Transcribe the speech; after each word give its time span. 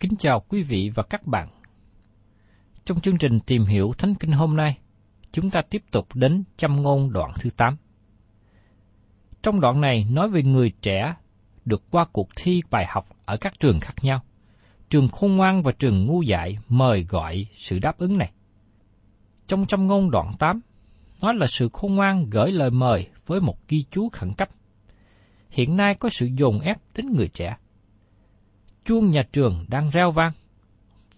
Kính 0.00 0.16
chào 0.18 0.40
quý 0.48 0.62
vị 0.62 0.90
và 0.94 1.02
các 1.02 1.26
bạn. 1.26 1.48
Trong 2.84 3.00
chương 3.00 3.18
trình 3.18 3.40
tìm 3.40 3.64
hiểu 3.64 3.92
Thánh 3.98 4.14
Kinh 4.14 4.32
hôm 4.32 4.56
nay, 4.56 4.78
chúng 5.32 5.50
ta 5.50 5.62
tiếp 5.70 5.82
tục 5.90 6.08
đến 6.14 6.44
châm 6.56 6.82
ngôn 6.82 7.12
đoạn 7.12 7.30
thứ 7.40 7.50
8. 7.50 7.76
Trong 9.42 9.60
đoạn 9.60 9.80
này 9.80 10.06
nói 10.10 10.28
về 10.28 10.42
người 10.42 10.72
trẻ 10.82 11.14
được 11.64 11.82
qua 11.90 12.04
cuộc 12.12 12.28
thi 12.36 12.62
bài 12.70 12.86
học 12.88 13.08
ở 13.24 13.36
các 13.36 13.60
trường 13.60 13.80
khác 13.80 13.94
nhau. 14.02 14.20
Trường 14.90 15.08
khôn 15.08 15.36
ngoan 15.36 15.62
và 15.62 15.72
trường 15.72 16.06
ngu 16.06 16.22
dại 16.22 16.58
mời 16.68 17.04
gọi 17.04 17.46
sự 17.54 17.78
đáp 17.78 17.98
ứng 17.98 18.18
này. 18.18 18.32
Trong 19.46 19.66
châm 19.66 19.86
ngôn 19.86 20.10
đoạn 20.10 20.32
8, 20.38 20.60
nói 21.22 21.34
là 21.34 21.46
sự 21.46 21.68
khôn 21.72 21.94
ngoan 21.94 22.30
gửi 22.30 22.52
lời 22.52 22.70
mời 22.70 23.06
với 23.26 23.40
một 23.40 23.68
ghi 23.68 23.84
chú 23.90 24.08
khẩn 24.12 24.32
cấp. 24.32 24.48
Hiện 25.50 25.76
nay 25.76 25.94
có 25.94 26.08
sự 26.08 26.26
dồn 26.26 26.60
ép 26.60 26.76
đến 26.94 27.12
người 27.16 27.28
trẻ. 27.28 27.56
Chuông 28.88 29.10
nhà 29.10 29.22
trường 29.32 29.64
đang 29.68 29.90
reo 29.90 30.10
vang, 30.10 30.32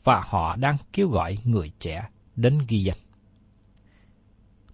và 0.05 0.23
họ 0.25 0.57
đang 0.57 0.77
kêu 0.93 1.09
gọi 1.09 1.39
người 1.45 1.73
trẻ 1.81 2.09
đến 2.37 2.59
ghi 2.69 2.83
danh. 2.83 2.97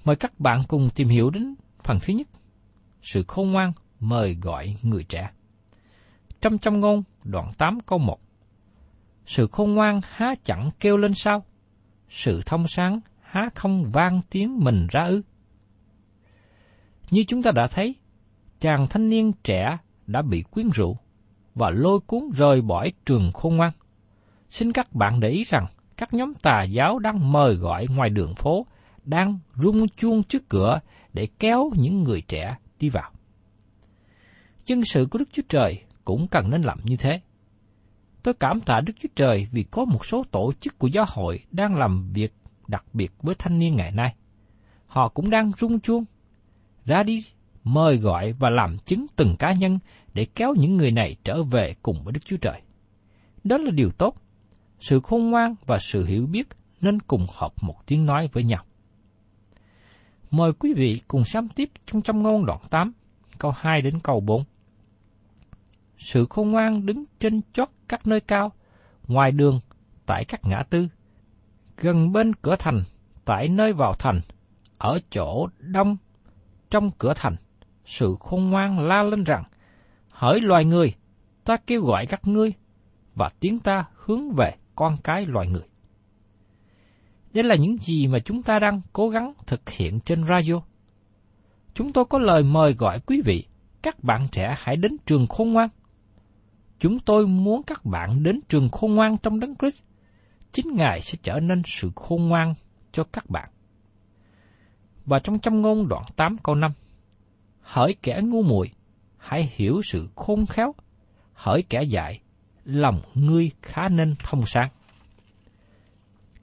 Mời 0.05 0.17
các 0.17 0.41
bạn 0.41 0.63
cùng 0.69 0.89
tìm 0.95 1.09
hiểu 1.09 1.31
đến 1.31 1.55
phần 1.83 1.99
thứ 2.03 2.15
nhất. 2.15 2.29
Sự 3.03 3.25
khôn 3.29 3.51
ngoan 3.51 3.73
mời 4.01 4.35
gọi 4.35 4.77
người 4.83 5.05
trẻ. 5.05 5.31
Trong 6.41 6.59
trong 6.59 6.81
ngôn 6.81 7.03
đoạn 7.25 7.53
8 7.59 7.81
câu 7.81 7.99
1 7.99 8.21
Sự 9.27 9.47
khôn 9.47 9.75
ngoan 9.75 10.01
há 10.05 10.35
chẳng 10.43 10.71
kêu 10.81 10.97
lên 10.97 11.15
sao? 11.15 11.45
Sự 12.09 12.43
thông 12.47 12.69
sáng 12.69 13.01
há 13.21 13.49
không 13.55 13.91
vang 13.93 14.21
tiếng 14.31 14.59
mình 14.65 14.87
ra 14.91 15.05
ư? 15.05 15.23
Như 17.11 17.25
chúng 17.29 17.43
ta 17.43 17.51
đã 17.51 17.67
thấy, 17.67 17.95
chàng 18.61 18.87
thanh 18.91 19.09
niên 19.09 19.33
trẻ 19.45 19.79
đã 20.07 20.23
bị 20.23 20.43
quyến 20.43 20.71
rũ 20.71 20.97
và 21.57 21.71
lôi 21.71 22.01
cuốn 22.01 22.31
rời 22.37 22.61
bỏ 22.61 22.87
trường 23.07 23.33
khôn 23.33 23.57
ngoan. 23.57 23.73
Xin 24.51 24.73
các 24.73 24.93
bạn 24.93 25.21
để 25.21 25.29
ý 25.29 25.45
rằng 25.45 25.67
các 25.97 26.15
nhóm 26.15 26.35
tà 26.35 26.63
giáo 26.63 26.99
đang 26.99 27.33
mời 27.33 27.55
gọi 27.55 27.87
ngoài 27.97 28.11
đường 28.11 28.35
phố, 28.35 28.67
đang 29.05 29.39
rung 29.55 29.89
chuông 29.89 30.23
trước 30.23 30.49
cửa 30.49 30.81
để 31.13 31.29
kéo 31.39 31.71
những 31.77 32.03
người 32.03 32.21
trẻ 32.21 32.57
đi 32.81 32.89
vào. 32.89 33.11
Dân 34.67 34.85
sự 34.85 35.07
của 35.11 35.19
Đức 35.19 35.29
Chúa 35.33 35.43
Trời 35.49 35.83
cũng 36.05 36.27
cần 36.27 36.51
nên 36.51 36.63
làm 36.63 36.79
như 36.85 36.97
thế. 36.97 37.21
Tôi 38.23 38.35
cảm 38.35 38.61
tạ 38.61 38.81
Đức 38.81 38.93
Chúa 39.01 39.09
Trời 39.17 39.47
vì 39.53 39.63
có 39.63 39.85
một 39.85 40.07
số 40.07 40.25
tổ 40.31 40.53
chức 40.61 40.79
của 40.79 40.89
giáo 40.89 41.05
hội 41.09 41.41
đang 41.51 41.77
làm 41.77 42.13
việc 42.13 42.33
đặc 42.69 42.85
biệt 42.93 43.13
với 43.23 43.35
thanh 43.39 43.59
niên 43.59 43.77
ngày 43.77 43.93
nay. 43.93 44.15
Họ 44.87 45.09
cũng 45.09 45.31
đang 45.31 45.53
rung 45.59 45.81
chuông, 45.81 46.05
ra 46.85 47.03
đi 47.03 47.21
mời 47.65 47.97
gọi 47.97 48.33
và 48.33 48.51
làm 48.51 48.79
chứng 48.79 49.07
từng 49.17 49.37
cá 49.39 49.53
nhân 49.53 49.79
để 50.17 50.27
kéo 50.35 50.55
những 50.55 50.77
người 50.77 50.91
này 50.91 51.17
trở 51.25 51.43
về 51.43 51.75
cùng 51.83 52.05
với 52.05 52.13
Đức 52.13 52.21
Chúa 52.25 52.37
Trời. 52.37 52.61
Đó 53.45 53.59
là 53.59 53.71
điều 53.71 53.91
tốt. 53.91 54.15
Sự 54.81 55.01
khôn 55.01 55.31
ngoan 55.31 55.55
và 55.67 55.79
sự 55.79 56.05
hiểu 56.05 56.27
biết 56.27 56.49
nên 56.81 57.01
cùng 57.03 57.27
hợp 57.35 57.53
một 57.63 57.87
tiếng 57.87 58.07
nói 58.07 58.29
với 58.33 58.45
nhau. 58.45 58.65
Mời 60.31 60.53
quý 60.53 60.75
vị 60.77 61.01
cùng 61.09 61.25
xem 61.25 61.49
tiếp 61.49 61.71
trong 61.87 62.03
trong 62.03 62.23
ngôn 62.23 62.47
đoạn 62.47 62.61
8, 62.71 62.93
câu 63.39 63.53
2 63.57 63.83
đến 63.83 64.01
câu 64.01 64.21
4. 64.21 64.45
Sự 65.99 66.27
khôn 66.31 66.51
ngoan 66.51 66.87
đứng 66.87 67.05
trên 67.19 67.41
chót 67.53 67.69
các 67.89 68.07
nơi 68.07 68.21
cao, 68.21 68.53
ngoài 69.09 69.33
đường, 69.33 69.61
tại 70.07 70.25
các 70.25 70.41
ngã 70.45 70.63
tư, 70.71 70.89
gần 71.77 72.13
bên 72.13 72.35
cửa 72.35 72.57
thành, 72.59 72.83
tại 73.25 73.49
nơi 73.49 73.73
vào 73.73 73.93
thành, 73.95 74.21
ở 74.79 74.99
chỗ 75.11 75.47
đông, 75.59 75.97
trong 76.71 76.91
cửa 76.99 77.13
thành, 77.17 77.37
sự 77.85 78.17
khôn 78.21 78.51
ngoan 78.51 78.79
la 78.89 79.03
lên 79.03 79.25
rằng, 79.25 79.45
hỡi 80.17 80.41
loài 80.41 80.65
người, 80.65 80.95
ta 81.45 81.57
kêu 81.57 81.83
gọi 81.83 82.07
các 82.07 82.27
ngươi, 82.27 82.53
và 83.15 83.29
tiếng 83.41 83.59
ta 83.59 83.85
hướng 83.95 84.31
về 84.31 84.55
con 84.75 84.97
cái 85.05 85.27
loài 85.27 85.47
người. 85.47 85.69
Đây 87.33 87.45
là 87.45 87.55
những 87.55 87.79
gì 87.79 88.07
mà 88.07 88.19
chúng 88.19 88.43
ta 88.43 88.59
đang 88.59 88.81
cố 88.93 89.09
gắng 89.09 89.33
thực 89.47 89.71
hiện 89.71 90.01
trên 90.01 90.25
radio. 90.25 90.61
Chúng 91.75 91.93
tôi 91.93 92.05
có 92.05 92.19
lời 92.19 92.43
mời 92.43 92.73
gọi 92.73 93.01
quý 93.01 93.23
vị, 93.25 93.47
các 93.83 94.05
bạn 94.05 94.29
trẻ 94.33 94.55
hãy 94.59 94.77
đến 94.77 94.97
trường 95.07 95.27
khôn 95.27 95.53
ngoan. 95.53 95.69
Chúng 96.79 96.99
tôi 96.99 97.27
muốn 97.27 97.63
các 97.63 97.85
bạn 97.85 98.23
đến 98.23 98.41
trường 98.49 98.69
khôn 98.69 98.95
ngoan 98.95 99.19
trong 99.19 99.41
đấng 99.41 99.55
Christ. 99.57 99.83
Chính 100.53 100.77
Ngài 100.77 101.01
sẽ 101.01 101.19
trở 101.23 101.41
nên 101.41 101.63
sự 101.65 101.91
khôn 101.97 102.29
ngoan 102.29 102.55
cho 102.93 103.05
các 103.05 103.31
bạn. 103.31 103.51
Và 105.05 105.19
trong 105.19 105.39
châm 105.39 105.61
ngôn 105.61 105.89
đoạn 105.89 106.03
8 106.17 106.37
câu 106.43 106.55
5, 106.55 106.73
Hỡi 107.61 107.95
kẻ 108.03 108.21
ngu 108.25 108.43
muội, 108.43 108.71
hãy 109.27 109.53
hiểu 109.55 109.81
sự 109.85 110.09
khôn 110.17 110.47
khéo, 110.47 110.75
hỡi 111.33 111.63
kẻ 111.63 111.83
dạy 111.83 112.21
lòng 112.65 113.03
ngươi 113.15 113.51
khá 113.63 113.89
nên 113.89 114.15
thông 114.25 114.43
sáng. 114.47 114.71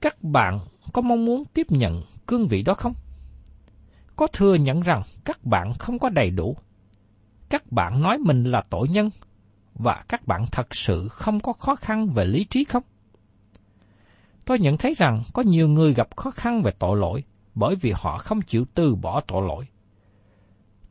Các 0.00 0.22
bạn 0.22 0.60
có 0.92 1.02
mong 1.02 1.24
muốn 1.24 1.44
tiếp 1.54 1.66
nhận 1.70 2.02
cương 2.26 2.48
vị 2.48 2.62
đó 2.62 2.74
không? 2.74 2.94
Có 4.16 4.26
thừa 4.26 4.54
nhận 4.54 4.80
rằng 4.80 5.02
các 5.24 5.44
bạn 5.44 5.72
không 5.78 5.98
có 5.98 6.08
đầy 6.08 6.30
đủ. 6.30 6.56
Các 7.48 7.72
bạn 7.72 8.02
nói 8.02 8.18
mình 8.18 8.44
là 8.44 8.62
tội 8.70 8.88
nhân 8.88 9.10
và 9.74 10.04
các 10.08 10.26
bạn 10.26 10.44
thật 10.52 10.74
sự 10.74 11.08
không 11.08 11.40
có 11.40 11.52
khó 11.52 11.76
khăn 11.76 12.06
về 12.06 12.24
lý 12.24 12.44
trí 12.44 12.64
không? 12.64 12.82
tôi 14.44 14.58
nhận 14.58 14.76
thấy 14.76 14.94
rằng 14.94 15.22
có 15.32 15.42
nhiều 15.42 15.68
người 15.68 15.94
gặp 15.94 16.16
khó 16.16 16.30
khăn 16.30 16.62
về 16.62 16.72
tội 16.78 16.98
lỗi 16.98 17.22
bởi 17.54 17.76
vì 17.76 17.92
họ 17.96 18.18
không 18.18 18.42
chịu 18.42 18.64
từ 18.74 18.94
bỏ 18.94 19.20
tội 19.20 19.48
lỗi. 19.48 19.66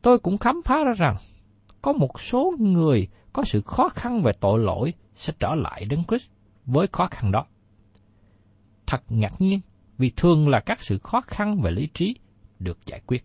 Tôi 0.02 0.18
cũng 0.18 0.38
khám 0.38 0.60
phá 0.64 0.84
ra 0.84 0.92
rằng 0.92 1.16
có 1.84 1.92
một 1.92 2.20
số 2.20 2.52
người 2.58 3.08
có 3.32 3.44
sự 3.44 3.62
khó 3.62 3.88
khăn 3.88 4.22
về 4.22 4.32
tội 4.40 4.58
lỗi 4.58 4.92
sẽ 5.14 5.32
trở 5.38 5.54
lại 5.54 5.84
đến 5.84 6.02
Christ 6.08 6.30
với 6.66 6.86
khó 6.92 7.06
khăn 7.10 7.32
đó. 7.32 7.46
Thật 8.86 9.02
ngạc 9.08 9.40
nhiên 9.40 9.60
vì 9.98 10.12
thường 10.16 10.48
là 10.48 10.60
các 10.60 10.82
sự 10.82 10.98
khó 10.98 11.20
khăn 11.20 11.60
về 11.62 11.70
lý 11.70 11.88
trí 11.94 12.16
được 12.58 12.78
giải 12.86 13.00
quyết. 13.06 13.24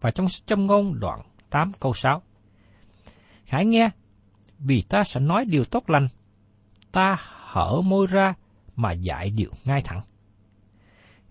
Và 0.00 0.10
trong 0.10 0.26
châm 0.46 0.66
ngôn 0.66 1.00
đoạn 1.00 1.20
8 1.50 1.72
câu 1.80 1.94
6 1.94 2.22
Hãy 3.46 3.66
nghe, 3.66 3.90
vì 4.58 4.82
ta 4.88 5.04
sẽ 5.04 5.20
nói 5.20 5.44
điều 5.44 5.64
tốt 5.64 5.90
lành, 5.90 6.08
ta 6.92 7.16
hở 7.20 7.80
môi 7.84 8.06
ra 8.06 8.34
mà 8.76 8.92
dạy 8.92 9.30
điều 9.30 9.50
ngay 9.64 9.82
thẳng. 9.84 10.00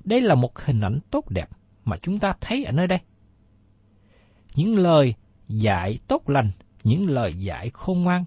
Đây 0.04 0.22
là 0.22 0.36
một 0.36 0.60
hình 0.60 0.82
ảnh 0.82 1.00
tốt 1.12 1.30
đẹp 1.30 1.50
mà 1.86 1.98
chúng 2.02 2.20
ta 2.20 2.34
thấy 2.42 2.64
ở 2.64 2.72
nơi 2.72 2.88
đây. 2.88 3.00
Những 4.56 4.78
lời 4.78 5.16
dạy 5.48 6.00
tốt 6.08 6.30
lành, 6.30 6.52
những 6.84 7.10
lời 7.10 7.34
dạy 7.34 7.70
khôn 7.70 8.02
ngoan, 8.02 8.26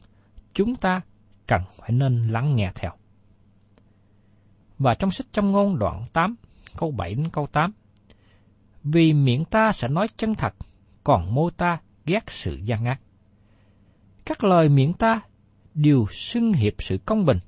chúng 0.54 0.76
ta 0.76 1.00
cần 1.46 1.62
phải 1.76 1.90
nên 1.92 2.28
lắng 2.28 2.56
nghe 2.56 2.72
theo. 2.74 2.92
Và 4.78 4.94
trong 4.94 5.10
sách 5.10 5.26
trong 5.32 5.50
ngôn 5.50 5.78
đoạn 5.78 6.04
8, 6.12 6.36
câu 6.76 6.90
7 6.90 7.14
đến 7.14 7.28
câu 7.32 7.46
8, 7.46 7.72
Vì 8.82 9.12
miệng 9.12 9.44
ta 9.44 9.72
sẽ 9.72 9.88
nói 9.88 10.08
chân 10.16 10.34
thật, 10.34 10.54
còn 11.04 11.34
môi 11.34 11.50
ta 11.56 11.78
ghét 12.06 12.24
sự 12.26 12.60
gian 12.64 12.84
ác. 12.84 13.00
Các 14.24 14.44
lời 14.44 14.68
miệng 14.68 14.92
ta 14.92 15.20
đều 15.74 16.06
xưng 16.10 16.52
hiệp 16.52 16.74
sự 16.78 16.98
công 17.04 17.24
bình, 17.24 17.38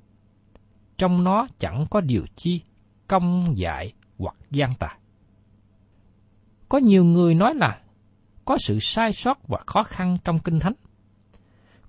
trong 0.97 1.23
nó 1.23 1.47
chẳng 1.59 1.85
có 1.89 2.01
điều 2.01 2.25
chi 2.35 2.61
công 3.07 3.57
dại 3.57 3.93
hoặc 4.17 4.35
gian 4.51 4.73
tà. 4.79 4.97
Có 6.69 6.77
nhiều 6.77 7.05
người 7.05 7.35
nói 7.35 7.55
là 7.55 7.81
có 8.45 8.57
sự 8.57 8.79
sai 8.79 9.13
sót 9.13 9.47
và 9.47 9.59
khó 9.65 9.83
khăn 9.83 10.17
trong 10.23 10.39
kinh 10.39 10.59
thánh. 10.59 10.73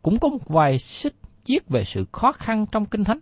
Cũng 0.03 0.19
có 0.19 0.29
một 0.29 0.49
vài 0.49 0.79
xích 0.79 1.15
viết 1.47 1.69
về 1.69 1.85
sự 1.85 2.07
khó 2.13 2.33
khăn 2.33 2.67
trong 2.73 2.87
kinh 2.87 3.05
thánh, 3.05 3.19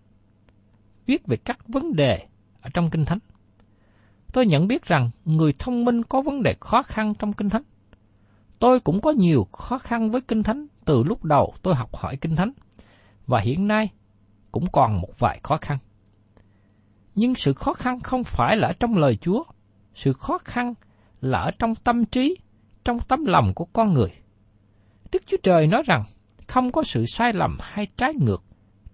viết 1.07 1.27
về 1.27 1.37
các 1.37 1.69
vấn 1.69 1.97
đề 1.97 2.27
ở 2.61 2.71
trong 2.75 2.91
kinh 2.91 3.05
thánh. 3.05 3.19
Tôi 4.33 4.47
nhận 4.47 4.67
biết 4.67 4.85
rằng 4.85 5.11
người 5.25 5.53
thông 5.59 5.85
minh 5.85 6.03
có 6.03 6.23
vấn 6.23 6.43
đề 6.43 6.55
khó 6.61 6.83
khăn 6.83 7.15
trong 7.19 7.33
kinh 7.33 7.49
thánh. 7.49 7.63
Tôi 8.59 8.81
cũng 8.81 9.01
có 9.01 9.11
nhiều 9.11 9.47
khó 9.53 9.79
khăn 9.79 10.11
với 10.11 10.21
kinh 10.21 10.43
thánh 10.43 10.67
từ 10.85 11.03
lúc 11.03 11.25
đầu 11.25 11.55
tôi 11.63 11.75
học 11.75 11.97
hỏi 11.97 12.17
kinh 12.17 12.37
thánh, 12.37 12.53
và 13.27 13.41
hiện 13.41 13.67
nay 13.67 13.91
cũng 14.53 14.65
còn 14.73 15.01
một 15.01 15.19
vài 15.19 15.41
khó 15.43 15.57
khăn. 15.57 15.79
Nhưng 17.15 17.35
sự 17.35 17.53
khó 17.53 17.73
khăn 17.73 18.01
không 18.01 18.25
phải 18.25 18.57
là 18.57 18.69
ở 18.69 18.73
trong 18.73 18.97
lời 18.97 19.17
Chúa, 19.17 19.45
sự 19.95 20.13
khó 20.13 20.39
khăn 20.39 20.75
là 21.21 21.39
ở 21.39 21.51
trong 21.59 21.75
tâm 21.75 22.05
trí, 22.05 22.37
trong 22.85 22.99
tấm 23.09 23.25
lòng 23.25 23.55
của 23.55 23.65
con 23.65 23.93
người. 23.93 24.11
Đức 25.13 25.23
Chúa 25.27 25.37
Trời 25.43 25.67
nói 25.67 25.83
rằng 25.87 26.05
không 26.49 26.73
có 26.73 26.83
sự 26.83 27.05
sai 27.07 27.33
lầm 27.33 27.57
hay 27.61 27.87
trái 27.97 28.13
ngược 28.21 28.45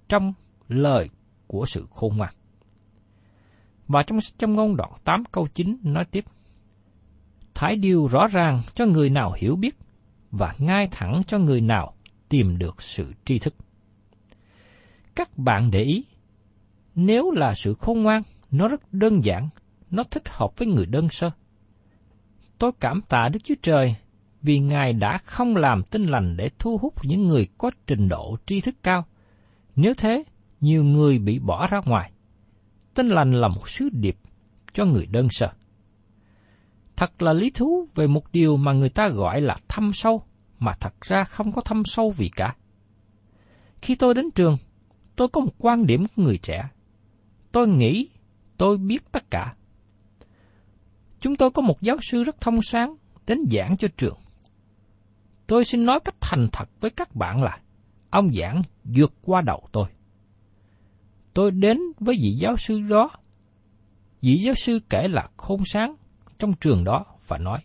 trong 0.09 0.33
lời 0.69 1.09
của 1.47 1.67
sự 1.67 1.87
khôn 1.91 2.17
ngoan. 2.17 2.33
Và 3.89 4.03
trong 4.03 4.19
trong 4.39 4.55
ngôn 4.55 4.77
đoạn 4.77 4.93
8 5.05 5.25
câu 5.33 5.47
9 5.55 5.79
nói 5.83 6.05
tiếp, 6.05 6.25
Thái 7.55 7.77
điều 7.77 8.07
rõ 8.07 8.27
ràng 8.27 8.61
cho 8.75 8.87
người 8.87 9.11
nào 9.11 9.33
hiểu 9.37 9.57
biết, 9.57 9.79
và 10.31 10.55
ngay 10.59 10.89
thẳng 10.91 11.23
cho 11.27 11.39
người 11.39 11.61
nào 11.61 11.95
tìm 12.29 12.59
được 12.59 12.83
sự 12.83 13.13
tri 13.25 13.39
thức. 13.39 13.55
Các 15.17 15.39
bạn 15.39 15.71
để 15.71 15.83
ý, 15.83 16.05
nếu 16.95 17.31
là 17.31 17.55
sự 17.55 17.75
khôn 17.75 18.03
ngoan, 18.03 18.23
nó 18.51 18.69
rất 18.69 18.93
đơn 18.93 19.25
giản, 19.25 19.49
nó 19.91 20.03
thích 20.03 20.29
hợp 20.29 20.59
với 20.59 20.69
người 20.69 20.87
đơn 20.87 21.09
sơ. 21.09 21.31
Tôi 22.59 22.73
cảm 22.81 23.03
tạ 23.03 23.29
Đức 23.29 23.41
Chúa 23.45 23.55
Trời 23.63 23.95
vì 24.43 24.59
Ngài 24.59 24.93
đã 24.93 25.19
không 25.19 25.57
làm 25.57 25.83
tinh 25.83 26.05
lành 26.05 26.37
để 26.37 26.51
thu 26.59 26.79
hút 26.79 26.95
những 27.03 27.27
người 27.27 27.49
có 27.59 27.71
trình 27.87 28.09
độ 28.09 28.37
tri 28.47 28.61
thức 28.61 28.75
cao. 28.83 29.05
Nếu 29.77 29.95
thế, 29.95 30.25
nhiều 30.61 30.85
người 30.85 31.19
bị 31.19 31.39
bỏ 31.39 31.67
ra 31.67 31.81
ngoài. 31.85 32.13
Tinh 32.95 33.09
lành 33.09 33.33
là 33.33 33.49
một 33.49 33.69
sứ 33.69 33.89
điệp 33.93 34.17
cho 34.73 34.85
người 34.85 35.07
đơn 35.07 35.29
sơ. 35.31 35.49
Thật 36.97 37.23
là 37.23 37.33
lý 37.33 37.51
thú 37.51 37.89
về 37.95 38.07
một 38.07 38.33
điều 38.33 38.57
mà 38.57 38.73
người 38.73 38.89
ta 38.89 39.09
gọi 39.09 39.41
là 39.41 39.57
thâm 39.69 39.93
sâu, 39.93 40.23
mà 40.59 40.73
thật 40.81 41.01
ra 41.01 41.25
không 41.25 41.53
có 41.53 41.63
thâm 41.63 41.85
sâu 41.85 42.15
gì 42.17 42.29
cả. 42.37 42.57
Khi 43.83 43.95
tôi 43.95 44.15
đến 44.15 44.31
trường, 44.31 44.57
tôi 45.17 45.29
có 45.29 45.41
một 45.41 45.53
quan 45.59 45.87
điểm 45.87 46.07
của 46.07 46.23
người 46.23 46.39
trẻ. 46.39 46.69
Tôi 47.53 47.69
nghĩ 47.69 48.09
tôi 48.57 48.79
biết 48.79 49.13
tất 49.13 49.31
cả. 49.31 49.55
Chúng 51.21 51.37
tôi 51.37 51.51
có 51.51 51.63
một 51.63 51.83
giáo 51.83 51.97
sư 52.11 52.23
rất 52.23 52.41
thông 52.41 52.63
sáng 52.63 52.97
đến 53.27 53.39
giảng 53.51 53.77
cho 53.77 53.89
trường. 53.97 54.19
Tôi 55.47 55.65
xin 55.65 55.87
nói 55.87 56.01
cách 56.01 56.15
thành 56.21 56.49
thật 56.53 56.69
với 56.81 56.91
các 56.91 57.15
bạn 57.15 57.43
là, 57.43 57.59
ông 58.11 58.29
giảng 58.35 58.63
vượt 58.85 59.13
qua 59.23 59.41
đầu 59.41 59.69
tôi. 59.73 59.89
Tôi 61.35 61.51
đến 61.51 61.79
với 62.01 62.17
vị 62.23 62.31
giáo 62.41 62.57
sư 62.57 62.81
đó. 62.81 63.11
Vị 64.21 64.37
giáo 64.45 64.55
sư 64.55 64.81
kể 64.91 65.09
là 65.09 65.27
khôn 65.37 65.63
sáng 65.65 65.95
trong 66.39 66.53
trường 66.53 66.85
đó 66.85 67.05
và 67.27 67.39
nói, 67.39 67.61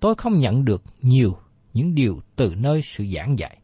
Tôi 0.00 0.14
không 0.14 0.38
nhận 0.38 0.64
được 0.64 0.82
nhiều 1.02 1.36
những 1.72 1.94
điều 1.94 2.20
từ 2.36 2.54
nơi 2.54 2.82
sự 2.82 3.06
giảng 3.14 3.38
dạy. 3.38 3.58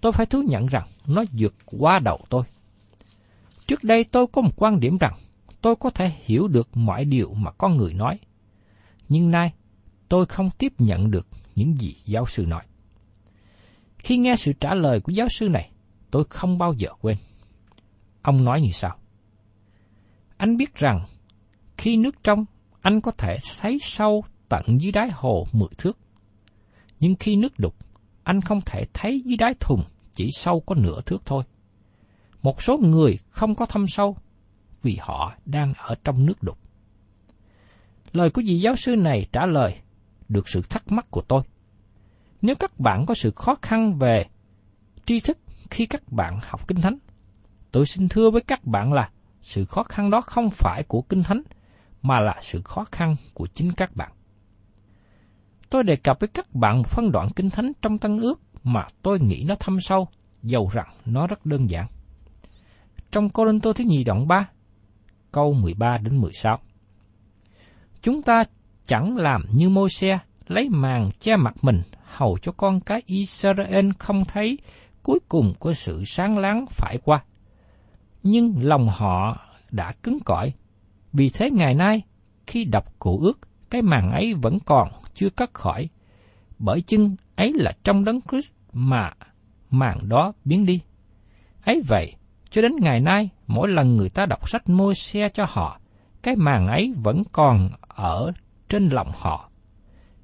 Tôi 0.00 0.12
phải 0.12 0.26
thú 0.26 0.42
nhận 0.42 0.66
rằng 0.66 0.88
nó 1.06 1.24
vượt 1.32 1.54
qua 1.64 1.98
đầu 1.98 2.20
tôi. 2.28 2.42
Trước 3.66 3.84
đây 3.84 4.04
tôi 4.04 4.26
có 4.26 4.42
một 4.42 4.52
quan 4.56 4.80
điểm 4.80 4.98
rằng 4.98 5.14
tôi 5.64 5.76
có 5.76 5.90
thể 5.90 6.12
hiểu 6.24 6.48
được 6.48 6.76
mọi 6.76 7.04
điều 7.04 7.34
mà 7.34 7.50
con 7.50 7.76
người 7.76 7.94
nói. 7.94 8.18
Nhưng 9.08 9.30
nay, 9.30 9.54
tôi 10.08 10.26
không 10.26 10.50
tiếp 10.58 10.72
nhận 10.78 11.10
được 11.10 11.26
những 11.54 11.80
gì 11.80 11.96
giáo 12.04 12.26
sư 12.26 12.46
nói. 12.46 12.64
Khi 13.98 14.16
nghe 14.16 14.36
sự 14.36 14.52
trả 14.52 14.74
lời 14.74 15.00
của 15.00 15.12
giáo 15.12 15.26
sư 15.30 15.48
này, 15.48 15.70
tôi 16.10 16.24
không 16.30 16.58
bao 16.58 16.72
giờ 16.72 16.88
quên. 17.00 17.16
Ông 18.22 18.44
nói 18.44 18.60
như 18.60 18.70
sau? 18.72 18.96
Anh 20.36 20.56
biết 20.56 20.74
rằng, 20.74 21.04
khi 21.76 21.96
nước 21.96 22.14
trong, 22.24 22.44
anh 22.80 23.00
có 23.00 23.10
thể 23.10 23.36
thấy 23.60 23.78
sâu 23.80 24.24
tận 24.48 24.80
dưới 24.80 24.92
đáy 24.92 25.10
hồ 25.12 25.46
mười 25.52 25.68
thước. 25.78 25.98
Nhưng 27.00 27.14
khi 27.20 27.36
nước 27.36 27.52
đục, 27.58 27.74
anh 28.22 28.40
không 28.40 28.60
thể 28.66 28.86
thấy 28.94 29.22
dưới 29.24 29.36
đáy 29.36 29.54
thùng 29.60 29.84
chỉ 30.12 30.28
sâu 30.32 30.60
có 30.60 30.74
nửa 30.74 31.00
thước 31.06 31.22
thôi. 31.26 31.44
Một 32.42 32.62
số 32.62 32.78
người 32.78 33.18
không 33.30 33.54
có 33.54 33.66
thâm 33.66 33.86
sâu 33.88 34.16
vì 34.84 34.98
họ 35.00 35.34
đang 35.44 35.72
ở 35.76 35.94
trong 36.04 36.26
nước 36.26 36.42
đục. 36.42 36.58
Lời 38.12 38.30
của 38.30 38.42
vị 38.46 38.60
giáo 38.60 38.76
sư 38.76 38.96
này 38.96 39.26
trả 39.32 39.46
lời 39.46 39.76
được 40.28 40.48
sự 40.48 40.62
thắc 40.62 40.92
mắc 40.92 41.06
của 41.10 41.22
tôi. 41.28 41.42
Nếu 42.42 42.56
các 42.56 42.80
bạn 42.80 43.06
có 43.06 43.14
sự 43.14 43.30
khó 43.36 43.54
khăn 43.62 43.98
về 43.98 44.24
tri 45.06 45.20
thức 45.20 45.38
khi 45.70 45.86
các 45.86 46.12
bạn 46.12 46.38
học 46.42 46.68
Kinh 46.68 46.80
Thánh, 46.80 46.98
tôi 47.72 47.86
xin 47.86 48.08
thưa 48.08 48.30
với 48.30 48.40
các 48.40 48.64
bạn 48.64 48.92
là 48.92 49.10
sự 49.40 49.64
khó 49.64 49.82
khăn 49.82 50.10
đó 50.10 50.20
không 50.20 50.50
phải 50.50 50.82
của 50.82 51.02
Kinh 51.02 51.22
Thánh, 51.22 51.42
mà 52.02 52.20
là 52.20 52.38
sự 52.40 52.62
khó 52.62 52.84
khăn 52.92 53.16
của 53.34 53.46
chính 53.46 53.72
các 53.72 53.96
bạn. 53.96 54.12
Tôi 55.70 55.82
đề 55.82 55.96
cập 55.96 56.20
với 56.20 56.28
các 56.28 56.54
bạn 56.54 56.78
một 56.78 56.88
phân 56.88 57.12
đoạn 57.12 57.28
Kinh 57.36 57.50
Thánh 57.50 57.72
trong 57.82 57.98
Tân 57.98 58.16
Ước 58.16 58.40
mà 58.62 58.86
tôi 59.02 59.20
nghĩ 59.20 59.44
nó 59.48 59.54
thâm 59.54 59.80
sâu, 59.80 60.08
dầu 60.42 60.70
rằng 60.72 60.88
nó 61.04 61.26
rất 61.26 61.46
đơn 61.46 61.70
giản. 61.70 61.86
Trong 63.10 63.30
Cô 63.30 63.44
Linh 63.44 63.60
Tô 63.60 63.72
thứ 63.72 63.84
nhì 63.84 64.04
đoạn 64.04 64.28
3, 64.28 64.48
câu 65.34 65.52
13 65.52 65.98
đến 65.98 66.20
16. 66.20 66.58
Chúng 68.02 68.22
ta 68.22 68.44
chẳng 68.86 69.16
làm 69.16 69.44
như 69.52 69.68
môi 69.68 69.90
xe 69.90 70.18
lấy 70.46 70.68
màn 70.68 71.10
che 71.20 71.36
mặt 71.36 71.54
mình 71.62 71.82
hầu 72.04 72.38
cho 72.42 72.52
con 72.52 72.80
cái 72.80 73.02
Israel 73.06 73.90
không 73.98 74.24
thấy 74.24 74.58
cuối 75.02 75.18
cùng 75.28 75.54
của 75.58 75.72
sự 75.72 76.04
sáng 76.06 76.38
láng 76.38 76.66
phải 76.70 76.98
qua. 77.04 77.24
Nhưng 78.22 78.54
lòng 78.62 78.88
họ 78.88 79.46
đã 79.70 79.92
cứng 80.02 80.18
cỏi, 80.24 80.52
vì 81.12 81.30
thế 81.30 81.50
ngày 81.50 81.74
nay 81.74 82.02
khi 82.46 82.64
đọc 82.64 82.84
cụ 82.98 83.18
ước, 83.22 83.38
cái 83.70 83.82
màn 83.82 84.10
ấy 84.10 84.34
vẫn 84.34 84.58
còn 84.66 84.88
chưa 85.14 85.30
cắt 85.30 85.54
khỏi, 85.54 85.88
bởi 86.58 86.80
chân 86.80 87.16
ấy 87.36 87.52
là 87.54 87.72
trong 87.84 88.04
đấng 88.04 88.20
Christ 88.20 88.52
mà 88.72 89.10
màn 89.70 90.08
đó 90.08 90.32
biến 90.44 90.66
đi. 90.66 90.80
Ấy 91.64 91.82
vậy, 91.88 92.14
cho 92.54 92.62
đến 92.62 92.72
ngày 92.80 93.00
nay, 93.00 93.30
mỗi 93.46 93.68
lần 93.68 93.96
người 93.96 94.08
ta 94.08 94.26
đọc 94.26 94.48
sách 94.48 94.68
môi 94.68 94.94
xe 94.94 95.28
cho 95.28 95.46
họ, 95.48 95.80
cái 96.22 96.36
màn 96.36 96.66
ấy 96.66 96.92
vẫn 97.02 97.22
còn 97.32 97.70
ở 97.88 98.32
trên 98.68 98.88
lòng 98.88 99.10
họ. 99.14 99.50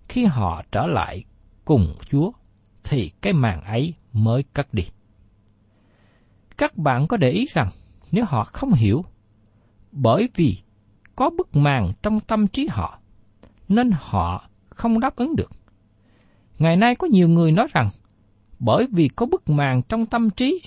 Khi 0.09 0.25
họ 0.25 0.63
trở 0.73 0.87
lại 0.87 1.25
cùng 1.65 1.95
Chúa, 2.11 2.33
thì 2.85 3.11
cái 3.21 3.33
màn 3.33 3.63
ấy 3.63 3.95
mới 4.13 4.43
cất 4.55 4.75
đi. 4.75 4.83
Các 6.59 6.77
bạn 6.77 7.07
có 7.07 7.17
để 7.17 7.31
ý 7.31 7.47
rằng, 7.53 7.69
nếu 8.13 8.25
họ 8.25 8.45
không 8.45 8.73
hiểu, 8.73 9.05
bởi 9.93 10.29
vì 10.35 10.57
có 11.17 11.31
bức 11.31 11.57
màn 11.57 11.93
trong 12.03 12.21
tâm 12.21 12.47
trí 12.47 12.69
họ, 12.71 12.99
nên 13.69 13.91
họ 13.93 14.49
không 14.69 15.01
đáp 15.01 15.17
ứng 15.17 15.37
được. 15.37 15.51
Ngày 16.59 16.77
nay 16.77 16.97
có 16.97 17.07
nhiều 17.07 17.29
người 17.29 17.53
nói 17.53 17.67
rằng, 17.73 17.89
bởi 18.59 18.87
vì 18.93 19.09
có 19.09 19.27
bức 19.27 19.51
màn 19.51 19.83
trong 19.83 20.07
tâm 20.07 20.31
trí, 20.31 20.63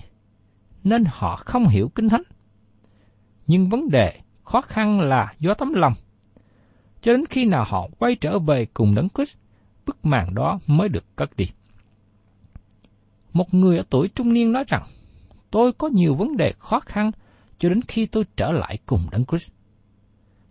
nên 0.84 1.04
họ 1.08 1.36
không 1.36 1.68
hiểu 1.68 1.92
Kinh 1.96 2.10
Thánh. 2.10 2.24
Nhưng 3.48 3.70
vấn 3.70 3.90
đề 3.90 4.20
khó 4.44 4.62
khăn 4.62 5.00
là 5.00 5.34
do 5.40 5.54
tấm 5.54 5.74
lòng. 5.74 5.94
Cho 7.02 7.14
đến 7.14 7.26
khi 7.30 7.46
nào 7.46 7.64
họ 7.68 7.88
quay 8.00 8.16
trở 8.16 8.40
về 8.40 8.66
cùng 8.74 8.96
Đấng 8.96 9.08
Christ, 9.10 9.38
bức 9.86 10.06
màn 10.06 10.36
đó 10.36 10.60
mới 10.68 10.90
được 10.90 11.16
cất 11.16 11.38
đi. 11.38 11.46
Một 13.34 13.54
người 13.54 13.78
ở 13.78 13.84
tuổi 13.90 14.08
trung 14.08 14.34
niên 14.34 14.52
nói 14.52 14.64
rằng, 14.68 14.84
tôi 15.52 15.74
có 15.74 15.88
nhiều 15.88 16.16
vấn 16.16 16.38
đề 16.38 16.54
khó 16.60 16.80
khăn 16.80 17.12
cho 17.60 17.70
đến 17.70 17.82
khi 17.82 18.06
tôi 18.06 18.26
trở 18.36 18.52
lại 18.52 18.78
cùng 18.86 19.02
Đấng 19.12 19.26
Christ. 19.26 19.50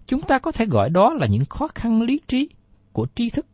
Chúng 0.07 0.23
ta 0.23 0.39
có 0.39 0.53
thể 0.53 0.67
gọi 0.67 0.91
đó 0.91 1.15
là 1.15 1.27
những 1.27 1.45
khó 1.45 1.69
khăn 1.75 2.03
lý 2.03 2.21
trí 2.29 2.49
của 2.93 3.07
tri 3.15 3.31
thức, 3.31 3.47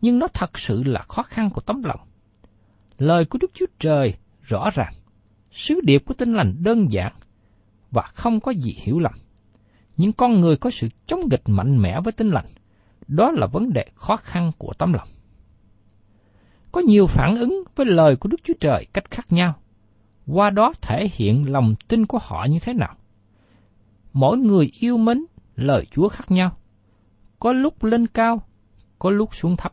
nhưng 0.00 0.18
nó 0.18 0.28
thật 0.28 0.58
sự 0.58 0.82
là 0.82 1.04
khó 1.08 1.22
khăn 1.22 1.50
của 1.50 1.60
tấm 1.60 1.82
lòng. 1.82 2.00
Lời 2.98 3.24
của 3.24 3.38
Đức 3.42 3.50
Chúa 3.54 3.66
Trời 3.78 4.14
rõ 4.42 4.70
ràng, 4.74 4.92
sứ 5.52 5.80
điệp 5.80 6.02
của 6.06 6.14
tinh 6.14 6.32
lành 6.32 6.54
đơn 6.58 6.92
giản 6.92 7.12
và 7.90 8.02
không 8.14 8.40
có 8.40 8.50
gì 8.50 8.76
hiểu 8.78 8.98
lầm. 8.98 9.12
Nhưng 9.96 10.12
con 10.12 10.40
người 10.40 10.56
có 10.56 10.70
sự 10.70 10.88
chống 11.06 11.20
nghịch 11.30 11.42
mạnh 11.46 11.82
mẽ 11.82 12.00
với 12.00 12.12
tinh 12.12 12.30
lành, 12.30 12.46
đó 13.08 13.30
là 13.30 13.46
vấn 13.46 13.72
đề 13.72 13.86
khó 13.94 14.16
khăn 14.16 14.52
của 14.58 14.72
tấm 14.78 14.92
lòng. 14.92 15.08
Có 16.72 16.80
nhiều 16.80 17.06
phản 17.06 17.36
ứng 17.36 17.62
với 17.76 17.86
lời 17.86 18.16
của 18.16 18.28
Đức 18.28 18.40
Chúa 18.44 18.54
Trời 18.60 18.86
cách 18.92 19.10
khác 19.10 19.32
nhau, 19.32 19.54
qua 20.26 20.50
đó 20.50 20.72
thể 20.82 21.08
hiện 21.12 21.52
lòng 21.52 21.74
tin 21.88 22.06
của 22.06 22.18
họ 22.22 22.46
như 22.50 22.58
thế 22.58 22.72
nào. 22.72 22.94
Mỗi 24.12 24.38
người 24.38 24.70
yêu 24.80 24.96
mến 24.96 25.24
lời 25.56 25.86
Chúa 25.90 26.08
khác 26.08 26.30
nhau, 26.30 26.56
có 27.40 27.52
lúc 27.52 27.84
lên 27.84 28.06
cao, 28.06 28.42
có 28.98 29.10
lúc 29.10 29.34
xuống 29.34 29.56
thấp. 29.56 29.72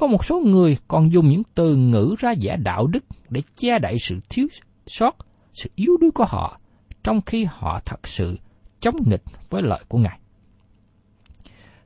Có 0.00 0.06
một 0.06 0.24
số 0.24 0.40
người 0.40 0.76
còn 0.88 1.12
dùng 1.12 1.28
những 1.30 1.42
từ 1.54 1.76
ngữ 1.76 2.14
ra 2.18 2.30
giả 2.30 2.56
đạo 2.56 2.86
đức 2.86 3.04
để 3.30 3.42
che 3.56 3.78
đậy 3.78 3.96
sự 4.00 4.20
thiếu 4.28 4.46
sót, 4.86 5.16
sự 5.54 5.70
yếu 5.74 5.96
đuối 6.00 6.10
của 6.10 6.24
họ, 6.28 6.60
trong 7.02 7.20
khi 7.20 7.46
họ 7.50 7.80
thật 7.84 8.08
sự 8.08 8.38
chống 8.80 8.94
nghịch 9.06 9.22
với 9.50 9.62
lợi 9.62 9.84
của 9.88 9.98
Ngài. 9.98 10.18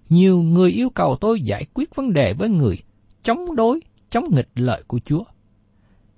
Nhiều 0.08 0.42
người 0.42 0.70
yêu 0.70 0.90
cầu 0.90 1.16
tôi 1.20 1.40
giải 1.40 1.66
quyết 1.74 1.94
vấn 1.94 2.12
đề 2.12 2.34
với 2.38 2.48
người 2.48 2.78
chống 3.22 3.56
đối, 3.56 3.80
chống 4.10 4.24
nghịch 4.30 4.50
lợi 4.54 4.82
của 4.86 4.98
Chúa. 5.04 5.24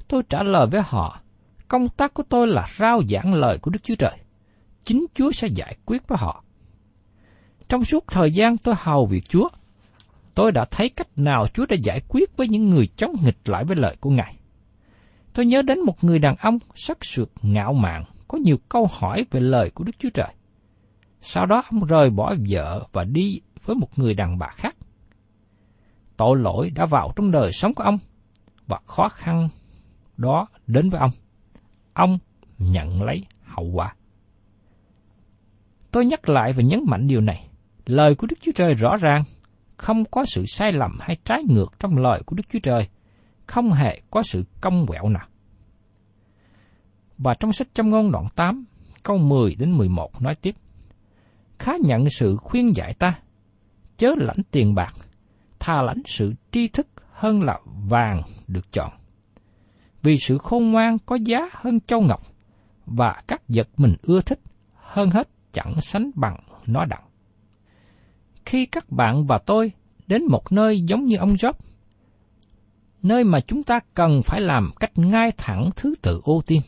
Tôi 0.08 0.22
trả 0.28 0.42
lời 0.42 0.66
với 0.66 0.82
họ, 0.84 1.20
công 1.68 1.88
tác 1.88 2.14
của 2.14 2.22
tôi 2.28 2.46
là 2.46 2.66
rao 2.78 3.02
giảng 3.08 3.34
lời 3.34 3.58
của 3.58 3.70
Đức 3.70 3.82
Chúa 3.82 3.94
Trời. 3.94 4.18
Chính 4.84 5.06
Chúa 5.14 5.30
sẽ 5.32 5.48
giải 5.54 5.76
quyết 5.86 6.08
với 6.08 6.18
họ. 6.20 6.44
Trong 7.68 7.84
suốt 7.84 8.04
thời 8.06 8.30
gian 8.30 8.56
tôi 8.58 8.74
hầu 8.78 9.06
việc 9.06 9.28
Chúa, 9.28 9.48
tôi 10.36 10.52
đã 10.52 10.64
thấy 10.70 10.88
cách 10.88 11.08
nào 11.16 11.46
Chúa 11.54 11.66
đã 11.68 11.76
giải 11.82 12.00
quyết 12.08 12.36
với 12.36 12.48
những 12.48 12.68
người 12.68 12.88
chống 12.96 13.14
nghịch 13.24 13.48
lại 13.48 13.64
với 13.64 13.76
lời 13.76 13.96
của 14.00 14.10
Ngài. 14.10 14.36
Tôi 15.32 15.46
nhớ 15.46 15.62
đến 15.62 15.80
một 15.80 16.04
người 16.04 16.18
đàn 16.18 16.36
ông 16.36 16.58
sắc 16.74 17.04
sược 17.04 17.30
ngạo 17.42 17.72
mạn, 17.72 18.04
có 18.28 18.38
nhiều 18.38 18.56
câu 18.68 18.88
hỏi 18.90 19.26
về 19.30 19.40
lời 19.40 19.70
của 19.70 19.84
Đức 19.84 19.92
Chúa 19.98 20.10
Trời. 20.14 20.34
Sau 21.20 21.46
đó 21.46 21.62
ông 21.70 21.84
rời 21.84 22.10
bỏ 22.10 22.34
vợ 22.48 22.86
và 22.92 23.04
đi 23.04 23.40
với 23.64 23.76
một 23.76 23.98
người 23.98 24.14
đàn 24.14 24.38
bà 24.38 24.48
khác. 24.56 24.76
Tội 26.16 26.38
lỗi 26.38 26.70
đã 26.74 26.86
vào 26.86 27.12
trong 27.16 27.30
đời 27.30 27.52
sống 27.52 27.74
của 27.74 27.84
ông 27.84 27.98
và 28.66 28.80
khó 28.86 29.08
khăn 29.08 29.48
đó 30.16 30.46
đến 30.66 30.90
với 30.90 31.00
ông. 31.00 31.10
Ông 31.92 32.18
nhận 32.58 33.02
lấy 33.02 33.24
hậu 33.44 33.64
quả. 33.64 33.94
Tôi 35.90 36.06
nhắc 36.06 36.28
lại 36.28 36.52
và 36.52 36.62
nhấn 36.62 36.80
mạnh 36.86 37.06
điều 37.06 37.20
này. 37.20 37.48
Lời 37.86 38.14
của 38.14 38.26
Đức 38.30 38.36
Chúa 38.40 38.52
Trời 38.54 38.74
rõ 38.74 38.96
ràng, 38.96 39.22
không 39.76 40.04
có 40.04 40.24
sự 40.24 40.44
sai 40.46 40.72
lầm 40.72 40.98
hay 41.00 41.16
trái 41.24 41.38
ngược 41.48 41.72
trong 41.80 41.96
lời 41.96 42.22
của 42.26 42.36
Đức 42.36 42.44
Chúa 42.52 42.58
Trời, 42.62 42.88
không 43.46 43.72
hề 43.72 44.00
có 44.10 44.22
sự 44.22 44.44
công 44.60 44.86
quẹo 44.86 45.08
nào. 45.08 45.26
Và 47.18 47.34
trong 47.34 47.52
sách 47.52 47.68
Châm 47.74 47.90
ngôn 47.90 48.12
đoạn 48.12 48.26
8, 48.36 48.64
câu 49.02 49.18
10 49.18 49.54
đến 49.54 49.72
11 49.72 50.22
nói 50.22 50.34
tiếp. 50.34 50.54
Khá 51.58 51.72
nhận 51.84 52.10
sự 52.10 52.36
khuyên 52.36 52.76
dạy 52.76 52.94
ta, 52.94 53.18
chớ 53.96 54.14
lãnh 54.16 54.42
tiền 54.50 54.74
bạc, 54.74 54.94
thà 55.58 55.82
lãnh 55.82 56.02
sự 56.04 56.34
tri 56.50 56.68
thức 56.68 56.86
hơn 57.12 57.42
là 57.42 57.60
vàng 57.88 58.22
được 58.48 58.72
chọn. 58.72 58.92
Vì 60.02 60.16
sự 60.18 60.38
khôn 60.38 60.70
ngoan 60.72 60.98
có 60.98 61.16
giá 61.16 61.38
hơn 61.52 61.80
châu 61.80 62.00
ngọc, 62.00 62.22
và 62.86 63.22
các 63.28 63.42
vật 63.48 63.68
mình 63.76 63.94
ưa 64.02 64.20
thích 64.20 64.40
hơn 64.74 65.10
hết 65.10 65.28
chẳng 65.52 65.80
sánh 65.80 66.10
bằng 66.14 66.36
nó 66.66 66.84
đặng. 66.84 67.05
Khi 68.46 68.66
các 68.66 68.90
bạn 68.90 69.26
và 69.26 69.38
tôi 69.38 69.72
đến 70.06 70.24
một 70.28 70.52
nơi 70.52 70.80
giống 70.80 71.04
như 71.04 71.16
ông 71.16 71.34
Job, 71.34 71.52
nơi 73.02 73.24
mà 73.24 73.40
chúng 73.40 73.62
ta 73.62 73.80
cần 73.94 74.22
phải 74.22 74.40
làm 74.40 74.70
cách 74.80 74.98
ngay 74.98 75.32
thẳng 75.36 75.70
thứ 75.76 75.94
tự 76.02 76.20
ưu 76.24 76.42
tiên. 76.46 76.60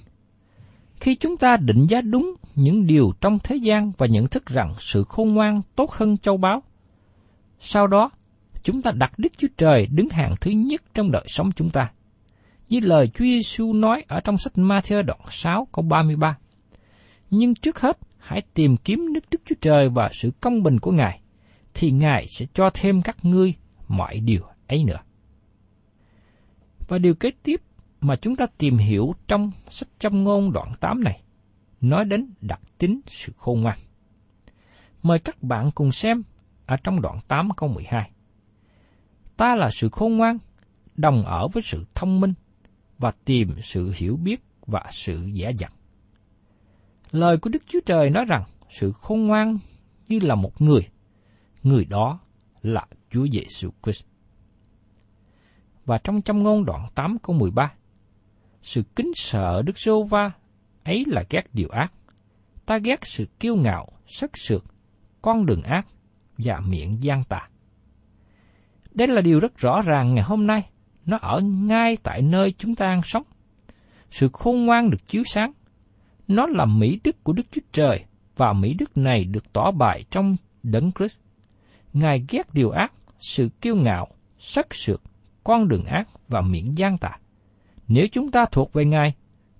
Khi 1.00 1.14
chúng 1.14 1.36
ta 1.36 1.56
định 1.56 1.86
giá 1.86 2.00
đúng 2.00 2.34
những 2.54 2.86
điều 2.86 3.12
trong 3.20 3.38
thế 3.38 3.56
gian 3.56 3.92
và 3.98 4.06
nhận 4.06 4.26
thức 4.26 4.46
rằng 4.46 4.74
sự 4.78 5.04
khôn 5.04 5.34
ngoan 5.34 5.62
tốt 5.76 5.90
hơn 5.90 6.18
châu 6.18 6.36
báu, 6.36 6.62
sau 7.60 7.86
đó 7.86 8.10
chúng 8.62 8.82
ta 8.82 8.90
đặt 8.94 9.12
Đức 9.18 9.32
Chúa 9.38 9.48
Trời 9.56 9.86
đứng 9.86 10.08
hàng 10.08 10.34
thứ 10.40 10.50
nhất 10.50 10.82
trong 10.94 11.10
đời 11.10 11.24
sống 11.26 11.52
chúng 11.52 11.70
ta. 11.70 11.90
Như 12.68 12.80
lời 12.80 13.08
Chúa 13.08 13.24
Giêsu 13.24 13.72
nói 13.72 14.04
ở 14.08 14.20
trong 14.20 14.38
sách 14.38 14.52
Matthew 14.56 15.02
đoạn 15.02 15.20
6 15.30 15.68
câu 15.72 15.82
33. 15.82 16.38
Nhưng 17.30 17.54
trước 17.54 17.80
hết, 17.80 17.98
hãy 18.18 18.42
tìm 18.54 18.76
kiếm 18.76 19.12
nước 19.12 19.24
Đức 19.30 19.40
Chúa 19.44 19.54
Trời 19.60 19.88
và 19.88 20.10
sự 20.12 20.30
công 20.40 20.62
bình 20.62 20.80
của 20.80 20.92
Ngài, 20.92 21.20
thì 21.80 21.90
Ngài 21.90 22.26
sẽ 22.26 22.46
cho 22.54 22.70
thêm 22.74 23.02
các 23.02 23.24
ngươi 23.24 23.54
mọi 23.88 24.20
điều 24.20 24.42
ấy 24.66 24.84
nữa. 24.84 24.98
Và 26.88 26.98
điều 26.98 27.14
kế 27.14 27.30
tiếp 27.42 27.62
mà 28.00 28.16
chúng 28.16 28.36
ta 28.36 28.46
tìm 28.58 28.76
hiểu 28.76 29.14
trong 29.28 29.50
sách 29.68 29.88
châm 29.98 30.24
ngôn 30.24 30.52
đoạn 30.52 30.72
8 30.80 31.04
này, 31.04 31.22
nói 31.80 32.04
đến 32.04 32.30
đặc 32.40 32.60
tính 32.78 33.00
sự 33.06 33.32
khôn 33.36 33.60
ngoan. 33.60 33.78
Mời 35.02 35.18
các 35.18 35.42
bạn 35.42 35.70
cùng 35.70 35.92
xem 35.92 36.22
ở 36.66 36.76
trong 36.76 37.00
đoạn 37.02 37.18
8 37.28 37.48
câu 37.56 37.68
12. 37.68 38.10
Ta 39.36 39.56
là 39.56 39.70
sự 39.70 39.88
khôn 39.88 40.16
ngoan, 40.16 40.38
đồng 40.96 41.24
ở 41.24 41.48
với 41.48 41.62
sự 41.62 41.84
thông 41.94 42.20
minh, 42.20 42.34
và 42.98 43.12
tìm 43.24 43.54
sự 43.62 43.92
hiểu 43.96 44.16
biết 44.16 44.42
và 44.66 44.84
sự 44.90 45.26
dễ 45.32 45.52
dặt. 45.58 45.72
Lời 47.10 47.38
của 47.38 47.50
Đức 47.50 47.62
Chúa 47.66 47.80
Trời 47.86 48.10
nói 48.10 48.24
rằng 48.24 48.44
sự 48.70 48.92
khôn 48.92 49.26
ngoan 49.26 49.58
như 50.08 50.20
là 50.22 50.34
một 50.34 50.62
người, 50.62 50.88
người 51.68 51.84
đó 51.84 52.20
là 52.62 52.86
Chúa 53.10 53.26
Giêsu 53.32 53.70
Christ. 53.82 54.04
Và 55.84 55.98
trong 56.04 56.22
trong 56.22 56.42
ngôn 56.42 56.64
đoạn 56.64 56.88
8 56.94 57.18
câu 57.22 57.36
13, 57.36 57.72
sự 58.62 58.82
kính 58.96 59.12
sợ 59.14 59.62
Đức 59.62 59.78
Giô 59.78 60.02
Va 60.02 60.30
ấy 60.84 61.04
là 61.06 61.24
ghét 61.30 61.42
điều 61.52 61.68
ác. 61.68 61.92
Ta 62.66 62.78
ghét 62.78 63.00
sự 63.02 63.26
kiêu 63.40 63.56
ngạo, 63.56 63.88
sắc 64.06 64.30
sược, 64.34 64.64
con 65.22 65.46
đường 65.46 65.62
ác 65.62 65.86
và 66.38 66.60
miệng 66.60 67.02
gian 67.02 67.24
tà. 67.24 67.48
Đây 68.94 69.08
là 69.08 69.20
điều 69.20 69.40
rất 69.40 69.58
rõ 69.58 69.80
ràng 69.80 70.14
ngày 70.14 70.24
hôm 70.24 70.46
nay, 70.46 70.70
nó 71.06 71.16
ở 71.16 71.40
ngay 71.40 71.96
tại 72.02 72.22
nơi 72.22 72.52
chúng 72.58 72.74
ta 72.74 72.86
đang 72.86 73.02
sống. 73.02 73.22
Sự 74.10 74.28
khôn 74.32 74.66
ngoan 74.66 74.90
được 74.90 75.06
chiếu 75.06 75.22
sáng, 75.26 75.52
nó 76.28 76.46
là 76.46 76.64
mỹ 76.64 77.00
đức 77.04 77.24
của 77.24 77.32
Đức 77.32 77.42
Chúa 77.50 77.60
Trời 77.72 78.04
và 78.36 78.52
mỹ 78.52 78.74
đức 78.78 78.96
này 78.96 79.24
được 79.24 79.52
tỏ 79.52 79.70
bài 79.70 80.04
trong 80.10 80.36
Đấng 80.62 80.92
Christ. 80.92 81.20
Ngài 81.92 82.24
ghét 82.28 82.54
điều 82.54 82.70
ác, 82.70 82.92
sự 83.18 83.48
kiêu 83.60 83.76
ngạo, 83.76 84.08
sắc 84.38 84.74
sược, 84.74 85.02
con 85.44 85.68
đường 85.68 85.84
ác 85.84 86.08
và 86.28 86.40
miệng 86.40 86.78
gian 86.78 86.98
tà. 86.98 87.18
Nếu 87.88 88.06
chúng 88.12 88.30
ta 88.30 88.44
thuộc 88.52 88.72
về 88.72 88.84
Ngài, 88.84 89.14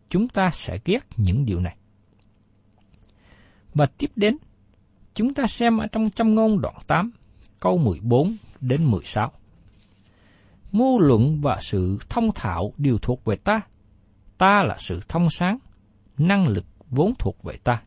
chúng 0.09 0.29
ta 0.29 0.51
sẽ 0.53 0.79
ghét 0.85 1.07
những 1.17 1.45
điều 1.45 1.61
này. 1.61 1.77
Và 3.75 3.87
tiếp 3.87 4.11
đến, 4.17 4.37
chúng 5.15 5.35
ta 5.35 5.47
xem 5.47 5.79
ở 5.79 5.87
trong 5.87 6.11
trăm 6.11 6.35
ngôn 6.35 6.61
đoạn 6.61 6.75
8, 6.87 7.11
câu 7.61 7.79
14 7.79 8.37
đến 8.61 8.85
16. 8.85 9.33
Mưu 10.73 11.01
luận 11.01 11.41
và 11.41 11.59
sự 11.63 11.99
thông 12.09 12.33
thạo 12.35 12.73
đều 12.77 12.99
thuộc 12.99 13.25
về 13.25 13.37
ta. 13.37 13.61
Ta 14.39 14.63
là 14.63 14.77
sự 14.79 15.01
thông 15.09 15.31
sáng, 15.31 15.59
năng 16.19 16.49
lực 16.49 16.65
vốn 16.91 17.15
thuộc 17.19 17.43
về 17.43 17.57
ta. 17.65 17.83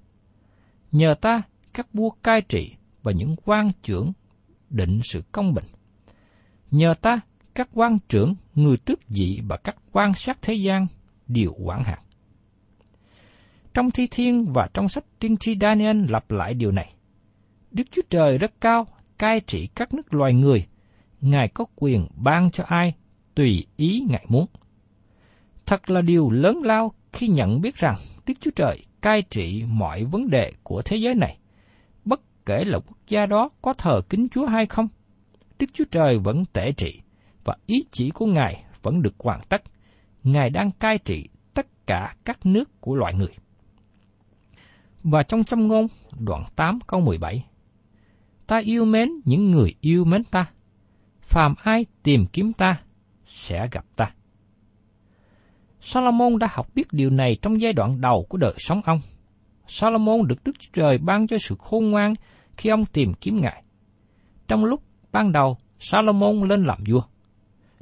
Nhờ 0.91 1.15
ta, 1.21 1.41
các 1.73 1.93
vua 1.93 2.09
cai 2.09 2.41
trị 2.41 2.75
và 3.03 3.11
những 3.11 3.35
quan 3.45 3.71
trưởng 3.83 4.11
định 4.71 4.99
sự 5.03 5.21
công 5.31 5.53
bình. 5.53 5.65
Nhờ 6.71 6.93
ta, 7.01 7.19
các 7.55 7.69
quan 7.73 7.97
trưởng, 8.09 8.35
người 8.55 8.77
tước 8.77 8.99
dị 9.07 9.39
và 9.47 9.57
các 9.57 9.75
quan 9.91 10.13
sát 10.13 10.37
thế 10.41 10.53
gian 10.53 10.87
đều 11.27 11.53
quản 11.63 11.83
hạt. 11.83 11.99
Trong 13.73 13.91
thi 13.91 14.07
thiên 14.11 14.53
và 14.53 14.69
trong 14.73 14.89
sách 14.89 15.03
tiên 15.19 15.37
tri 15.37 15.57
Daniel 15.61 16.05
lặp 16.09 16.31
lại 16.31 16.53
điều 16.53 16.71
này. 16.71 16.93
Đức 17.71 17.83
Chúa 17.91 18.01
Trời 18.09 18.37
rất 18.37 18.61
cao, 18.61 18.87
cai 19.17 19.39
trị 19.39 19.67
các 19.75 19.93
nước 19.93 20.13
loài 20.13 20.33
người. 20.33 20.67
Ngài 21.21 21.47
có 21.47 21.65
quyền 21.75 22.07
ban 22.15 22.51
cho 22.51 22.63
ai, 22.67 22.93
tùy 23.35 23.65
ý 23.77 24.05
Ngài 24.09 24.25
muốn. 24.27 24.45
Thật 25.65 25.89
là 25.89 26.01
điều 26.01 26.29
lớn 26.31 26.61
lao 26.63 26.93
khi 27.13 27.27
nhận 27.27 27.61
biết 27.61 27.75
rằng 27.75 27.95
Đức 28.27 28.33
Chúa 28.41 28.51
Trời 28.55 28.85
cai 29.01 29.21
trị 29.21 29.63
mọi 29.67 30.03
vấn 30.03 30.29
đề 30.29 30.53
của 30.63 30.81
thế 30.81 30.97
giới 30.97 31.15
này, 31.15 31.37
kể 32.51 32.65
là 32.65 32.79
quốc 32.79 32.97
gia 33.07 33.25
đó 33.25 33.49
có 33.61 33.73
thờ 33.73 34.01
kính 34.09 34.27
Chúa 34.31 34.45
hay 34.45 34.65
không. 34.65 34.87
Đức 35.59 35.65
Chúa 35.73 35.83
Trời 35.91 36.17
vẫn 36.17 36.45
tể 36.53 36.71
trị, 36.71 37.01
và 37.43 37.55
ý 37.65 37.83
chỉ 37.91 38.09
của 38.09 38.25
Ngài 38.25 38.63
vẫn 38.81 39.01
được 39.01 39.13
hoàn 39.19 39.41
tất. 39.49 39.61
Ngài 40.23 40.49
đang 40.49 40.71
cai 40.71 40.97
trị 40.97 41.29
tất 41.53 41.67
cả 41.87 42.15
các 42.25 42.45
nước 42.45 42.81
của 42.81 42.95
loài 42.95 43.13
người. 43.17 43.35
Và 45.03 45.23
trong 45.23 45.43
châm 45.43 45.67
ngôn 45.67 45.87
đoạn 46.19 46.43
8 46.55 46.79
câu 46.87 47.01
17, 47.01 47.45
Ta 48.47 48.57
yêu 48.57 48.85
mến 48.85 49.09
những 49.25 49.51
người 49.51 49.75
yêu 49.81 50.05
mến 50.05 50.23
ta, 50.23 50.45
phàm 51.21 51.55
ai 51.63 51.85
tìm 52.03 52.25
kiếm 52.33 52.53
ta, 52.53 52.81
sẽ 53.25 53.67
gặp 53.71 53.85
ta. 53.95 54.11
Salomon 55.79 56.39
đã 56.39 56.47
học 56.51 56.67
biết 56.75 56.93
điều 56.93 57.09
này 57.09 57.37
trong 57.41 57.61
giai 57.61 57.73
đoạn 57.73 58.01
đầu 58.01 58.25
của 58.29 58.37
đời 58.37 58.53
sống 58.57 58.81
ông. 58.85 58.99
Salomon 59.67 60.27
được 60.27 60.43
Đức 60.43 60.51
Chúa 60.59 60.69
Trời 60.73 60.97
ban 60.97 61.27
cho 61.27 61.37
sự 61.37 61.55
khôn 61.59 61.91
ngoan 61.91 62.13
khi 62.61 62.69
ông 62.69 62.85
tìm 62.85 63.13
kiếm 63.13 63.41
Ngài. 63.41 63.63
Trong 64.47 64.65
lúc 64.65 64.83
ban 65.11 65.31
đầu 65.31 65.57
Salomon 65.79 66.47
lên 66.47 66.63
làm 66.63 66.83
vua, 66.87 67.01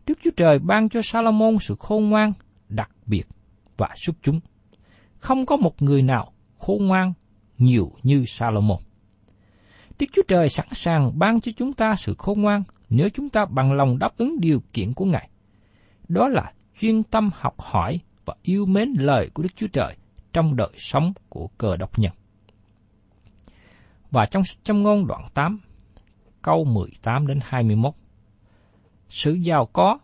Đức 0.08 0.20
Chúa 0.24 0.32
Trời 0.38 0.60
ban 0.60 0.90
cho 0.90 1.02
Salomon 1.04 1.58
sự 1.62 1.76
khôn 1.80 2.10
ngoan 2.10 2.34
đặc 2.70 2.92
biệt 3.06 3.24
và 3.78 3.90
xuất 3.96 4.16
chúng. 4.22 4.40
Không 5.18 5.46
có 5.46 5.58
một 5.58 5.82
người 5.82 6.02
nào 6.02 6.32
khôn 6.58 6.86
ngoan 6.86 7.14
nhiều 7.58 7.92
như 8.04 8.26
Salomon. 8.26 8.78
Đức 10.00 10.08
Chúa 10.16 10.22
Trời 10.28 10.50
sẵn 10.50 10.68
sàng 10.72 11.20
ban 11.20 11.42
cho 11.42 11.52
chúng 11.58 11.74
ta 11.74 11.96
sự 11.96 12.16
khôn 12.18 12.42
ngoan 12.42 12.64
nếu 12.90 13.10
chúng 13.10 13.30
ta 13.30 13.46
bằng 13.46 13.74
lòng 13.74 14.00
đáp 14.00 14.18
ứng 14.18 14.40
điều 14.40 14.62
kiện 14.74 14.94
của 14.94 15.06
Ngài. 15.06 15.30
Đó 16.08 16.28
là 16.28 16.54
chuyên 16.80 17.04
tâm 17.04 17.30
học 17.34 17.56
hỏi 17.58 18.00
và 18.26 18.36
yêu 18.42 18.66
mến 18.66 18.94
lời 18.98 19.30
của 19.34 19.44
Đức 19.44 19.56
Chúa 19.56 19.68
Trời 19.68 19.96
trong 20.34 20.56
đời 20.56 20.72
sống 20.78 21.14
của 21.30 21.48
cờ 21.58 21.78
độc 21.78 22.00
nhân. 22.00 22.14
Và 24.12 24.26
trong 24.26 24.44
trong 24.64 24.84
ngôn 24.84 25.08
đoạn 25.08 25.28
8, 25.34 25.60
câu 26.42 26.64
18 26.66 27.28
đến 27.28 27.40
21. 27.44 27.94
Sự 29.10 29.34
giàu 29.34 29.66
có, 29.66 30.00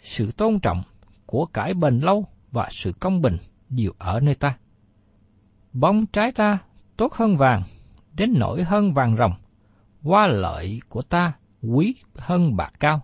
sự 0.00 0.30
tôn 0.30 0.60
trọng, 0.60 0.82
của 1.26 1.46
cải 1.46 1.74
bền 1.74 2.00
lâu 2.00 2.26
và 2.50 2.68
sự 2.70 2.92
công 3.00 3.22
bình 3.22 3.36
đều 3.68 3.92
ở 3.98 4.20
nơi 4.20 4.34
ta. 4.34 4.56
bóng 5.72 6.06
trái 6.06 6.32
ta 6.32 6.58
tốt 6.96 7.12
hơn 7.14 7.36
vàng, 7.36 7.62
đến 8.14 8.34
nổi 8.38 8.62
hơn 8.62 8.92
vàng 8.92 9.16
rồng, 9.16 9.32
qua 10.02 10.26
lợi 10.26 10.80
của 10.88 11.02
ta 11.02 11.32
quý 11.62 11.94
hơn 12.16 12.56
bạc 12.56 12.72
cao. 12.80 13.00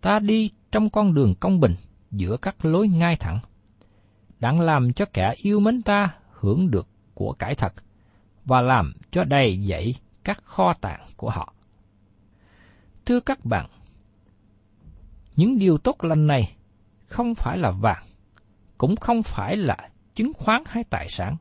Ta 0.00 0.18
đi 0.18 0.50
trong 0.72 0.90
con 0.90 1.14
đường 1.14 1.34
công 1.34 1.60
bình 1.60 1.74
giữa 2.10 2.36
các 2.36 2.64
lối 2.64 2.88
ngay 2.88 3.16
thẳng. 3.16 3.40
Đặng 4.38 4.60
làm 4.60 4.92
cho 4.92 5.04
kẻ 5.12 5.34
yêu 5.36 5.60
mến 5.60 5.82
ta 5.82 6.14
hưởng 6.32 6.70
được 6.70 6.88
của 7.14 7.32
cải 7.32 7.54
thật, 7.54 7.72
và 8.44 8.62
làm 8.62 8.92
cho 9.10 9.24
đầy 9.24 9.66
dẫy 9.68 9.94
các 10.24 10.44
kho 10.44 10.72
tàng 10.72 11.06
của 11.16 11.30
họ. 11.30 11.54
Thưa 13.06 13.20
các 13.20 13.44
bạn, 13.44 13.70
những 15.36 15.58
điều 15.58 15.78
tốt 15.78 16.04
lành 16.04 16.26
này 16.26 16.56
không 17.06 17.34
phải 17.34 17.58
là 17.58 17.70
vàng, 17.70 18.04
cũng 18.78 18.96
không 18.96 19.22
phải 19.22 19.56
là 19.56 19.90
chứng 20.14 20.32
khoán 20.32 20.62
hay 20.66 20.84
tài 20.84 21.08
sản, 21.08 21.36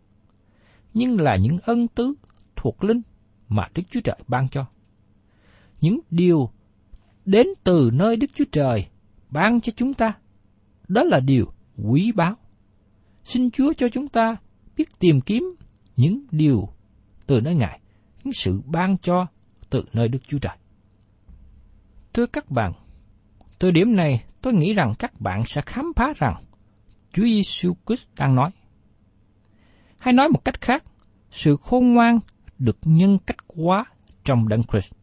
nhưng 0.93 1.19
là 1.19 1.35
những 1.35 1.57
ân 1.63 1.87
tứ 1.87 2.13
thuộc 2.55 2.83
linh 2.83 3.01
mà 3.49 3.67
Đức 3.75 3.83
Chúa 3.91 4.01
Trời 4.01 4.17
ban 4.27 4.49
cho. 4.49 4.65
Những 5.81 5.99
điều 6.09 6.49
đến 7.25 7.47
từ 7.63 7.89
nơi 7.93 8.15
Đức 8.15 8.27
Chúa 8.35 8.45
Trời 8.51 8.87
ban 9.29 9.61
cho 9.61 9.73
chúng 9.75 9.93
ta, 9.93 10.13
đó 10.87 11.03
là 11.03 11.19
điều 11.19 11.45
quý 11.83 12.11
báu. 12.11 12.35
Xin 13.23 13.51
Chúa 13.51 13.73
cho 13.77 13.89
chúng 13.89 14.07
ta 14.07 14.35
biết 14.77 14.99
tìm 14.99 15.21
kiếm 15.21 15.55
những 15.95 16.25
điều 16.31 16.69
từ 17.27 17.41
nơi 17.41 17.55
Ngài, 17.55 17.79
những 18.23 18.33
sự 18.33 18.61
ban 18.65 18.97
cho 18.97 19.25
từ 19.69 19.85
nơi 19.93 20.07
Đức 20.07 20.19
Chúa 20.27 20.39
Trời. 20.39 20.57
Thưa 22.13 22.25
các 22.25 22.51
bạn, 22.51 22.73
từ 23.59 23.71
điểm 23.71 23.95
này 23.95 24.23
tôi 24.41 24.53
nghĩ 24.53 24.73
rằng 24.73 24.93
các 24.99 25.21
bạn 25.21 25.43
sẽ 25.45 25.61
khám 25.65 25.91
phá 25.95 26.13
rằng 26.15 26.43
Chúa 27.13 27.23
Giêsu 27.23 27.73
Christ 27.85 28.07
đang 28.17 28.35
nói. 28.35 28.51
Hay 29.97 30.13
nói 30.13 30.29
một 30.29 30.45
cách 30.45 30.61
khác, 30.61 30.83
sự 31.31 31.55
khôn 31.61 31.93
ngoan 31.93 32.19
được 32.59 32.77
nhân 32.83 33.17
cách 33.25 33.37
quá 33.47 33.85
trong 34.23 34.47
Đấng 34.47 34.63
Christ. 34.63 34.93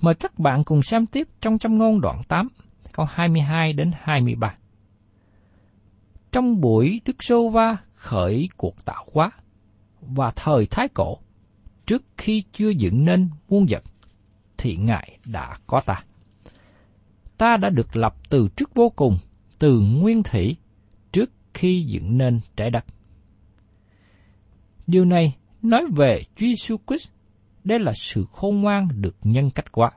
Mời 0.00 0.14
các 0.14 0.38
bạn 0.38 0.64
cùng 0.64 0.82
xem 0.82 1.06
tiếp 1.06 1.28
trong 1.40 1.58
châm 1.58 1.78
ngôn 1.78 2.00
đoạn 2.00 2.20
8, 2.28 2.48
câu 2.92 3.06
22 3.10 3.72
đến 3.72 3.90
23. 3.94 4.54
Trong 6.32 6.60
buổi 6.60 7.00
Đức 7.04 7.16
Sô 7.20 7.48
Va 7.48 7.76
khởi 7.94 8.48
cuộc 8.56 8.84
tạo 8.84 9.06
hóa 9.12 9.30
và 10.08 10.32
thời 10.36 10.66
Thái 10.66 10.88
Cổ, 10.88 11.18
trước 11.86 12.02
khi 12.16 12.44
chưa 12.52 12.68
dựng 12.68 13.04
nên 13.04 13.28
muôn 13.48 13.66
vật, 13.68 13.82
thì 14.58 14.76
Ngài 14.76 15.18
đã 15.24 15.58
có 15.66 15.80
ta. 15.86 16.04
Ta 17.38 17.56
đã 17.56 17.70
được 17.70 17.96
lập 17.96 18.14
từ 18.30 18.48
trước 18.56 18.74
vô 18.74 18.92
cùng, 18.96 19.18
từ 19.58 19.80
nguyên 19.80 20.22
thủy, 20.22 20.56
trước 21.12 21.30
khi 21.54 21.84
dựng 21.88 22.18
nên 22.18 22.40
trái 22.56 22.70
đất. 22.70 22.84
Điều 24.86 25.04
này 25.04 25.36
nói 25.62 25.84
về 25.96 26.22
Chúa 26.36 26.46
Jesus 26.46 26.76
Christ, 26.86 27.10
đây 27.64 27.78
là 27.78 27.92
sự 27.94 28.24
khôn 28.32 28.60
ngoan 28.60 28.88
được 29.00 29.16
nhân 29.22 29.50
cách 29.50 29.66
hóa. 29.72 29.90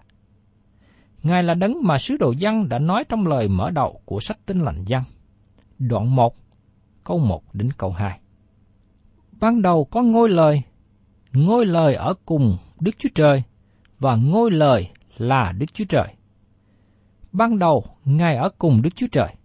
Ngài 1.23 1.43
là 1.43 1.53
đấng 1.53 1.77
mà 1.83 1.97
sứ 1.97 2.17
đồ 2.17 2.33
dân 2.37 2.69
đã 2.69 2.79
nói 2.79 3.03
trong 3.09 3.27
lời 3.27 3.47
mở 3.47 3.69
đầu 3.69 4.01
của 4.05 4.19
sách 4.19 4.37
tinh 4.45 4.59
lành 4.59 4.83
dân. 4.87 5.01
Đoạn 5.79 6.15
1, 6.15 6.35
câu 7.03 7.19
1 7.19 7.43
đến 7.53 7.69
câu 7.77 7.91
2. 7.91 8.19
Ban 9.39 9.61
đầu 9.61 9.87
có 9.91 10.01
ngôi 10.01 10.29
lời, 10.29 10.61
ngôi 11.33 11.65
lời 11.65 11.95
ở 11.95 12.13
cùng 12.25 12.57
Đức 12.79 12.91
Chúa 12.97 13.09
Trời, 13.15 13.43
và 13.99 14.15
ngôi 14.15 14.51
lời 14.51 14.89
là 15.17 15.53
Đức 15.57 15.73
Chúa 15.73 15.85
Trời. 15.89 16.07
Ban 17.31 17.59
đầu, 17.59 17.85
Ngài 18.05 18.35
ở 18.35 18.49
cùng 18.57 18.81
Đức 18.81 18.89
Chúa 18.95 19.07
Trời. 19.11 19.35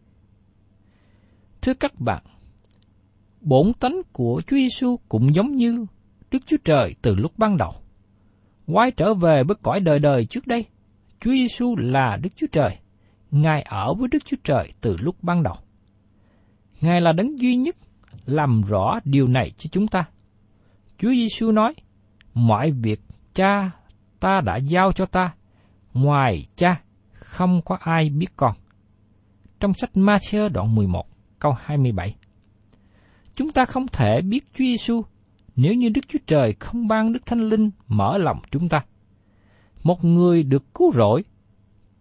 Thưa 1.62 1.74
các 1.74 2.00
bạn, 2.00 2.22
bổn 3.40 3.72
tánh 3.80 4.02
của 4.12 4.42
Chúa 4.46 4.56
Giêsu 4.56 4.96
cũng 5.08 5.34
giống 5.34 5.56
như 5.56 5.86
Đức 6.30 6.38
Chúa 6.46 6.56
Trời 6.64 6.94
từ 7.02 7.14
lúc 7.14 7.32
ban 7.38 7.56
đầu. 7.56 7.72
Quay 8.66 8.90
trở 8.90 9.14
về 9.14 9.44
với 9.44 9.56
cõi 9.62 9.80
đời 9.80 9.98
đời 9.98 10.24
trước 10.24 10.46
đây, 10.46 10.64
Chúa 11.20 11.32
Giêsu 11.32 11.76
là 11.76 12.18
Đức 12.22 12.30
Chúa 12.36 12.46
Trời. 12.52 12.78
Ngài 13.30 13.62
ở 13.62 13.94
với 13.94 14.08
Đức 14.12 14.24
Chúa 14.24 14.36
Trời 14.44 14.72
từ 14.80 14.96
lúc 15.00 15.16
ban 15.22 15.42
đầu. 15.42 15.54
Ngài 16.80 17.00
là 17.00 17.12
đấng 17.12 17.38
duy 17.38 17.56
nhất 17.56 17.76
làm 18.26 18.62
rõ 18.62 18.98
điều 19.04 19.28
này 19.28 19.52
cho 19.56 19.68
chúng 19.72 19.88
ta. 19.88 20.04
Chúa 20.98 21.10
Giêsu 21.10 21.52
nói, 21.52 21.74
mọi 22.34 22.70
việc 22.70 23.00
cha 23.34 23.70
ta 24.20 24.40
đã 24.40 24.56
giao 24.56 24.92
cho 24.92 25.06
ta, 25.06 25.34
ngoài 25.94 26.46
cha 26.56 26.80
không 27.12 27.62
có 27.64 27.76
ai 27.80 28.10
biết 28.10 28.36
con. 28.36 28.54
Trong 29.60 29.74
sách 29.74 29.90
Matthew 29.94 30.48
đoạn 30.48 30.74
11, 30.74 31.06
câu 31.38 31.54
27. 31.60 32.14
Chúng 33.34 33.52
ta 33.52 33.64
không 33.64 33.86
thể 33.88 34.20
biết 34.20 34.44
Chúa 34.52 34.64
Giêsu 34.64 35.02
nếu 35.56 35.74
như 35.74 35.88
Đức 35.88 36.00
Chúa 36.08 36.18
Trời 36.26 36.54
không 36.60 36.88
ban 36.88 37.12
Đức 37.12 37.26
Thánh 37.26 37.48
Linh 37.48 37.70
mở 37.88 38.18
lòng 38.18 38.40
chúng 38.50 38.68
ta. 38.68 38.84
Một 39.82 40.04
người 40.04 40.42
được 40.42 40.74
cứu 40.74 40.92
rỗi, 40.92 41.24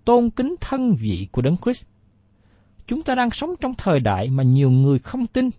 tôn 0.06 0.30
kính 0.30 0.56
thân 0.62 0.94
vị 1.00 1.28
của 1.32 1.42
Đấng 1.42 1.58
Christ. 1.58 1.84
Chúng 2.88 3.02
ta 3.02 3.16
đang 3.16 3.30
sống 3.30 3.50
trong 3.60 3.74
thời 3.78 4.00
đại 4.00 4.30
mà 4.30 4.44
nhiều 4.44 4.72
người 4.72 5.00
không 5.00 5.28
tin. 5.28 5.50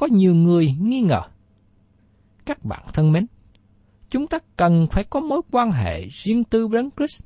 Có 0.00 0.06
nhiều 0.06 0.34
người 0.34 0.74
nghi 0.80 1.00
ngờ. 1.00 1.22
Các 2.46 2.64
bạn 2.64 2.84
thân 2.92 3.12
mến, 3.12 3.26
chúng 4.10 4.26
ta 4.26 4.38
cần 4.56 4.86
phải 4.90 5.04
có 5.04 5.20
mối 5.20 5.40
quan 5.50 5.72
hệ 5.72 6.08
riêng 6.08 6.44
tư 6.44 6.68
với 6.68 6.82
Đấng 6.82 6.90
Christ 6.96 7.22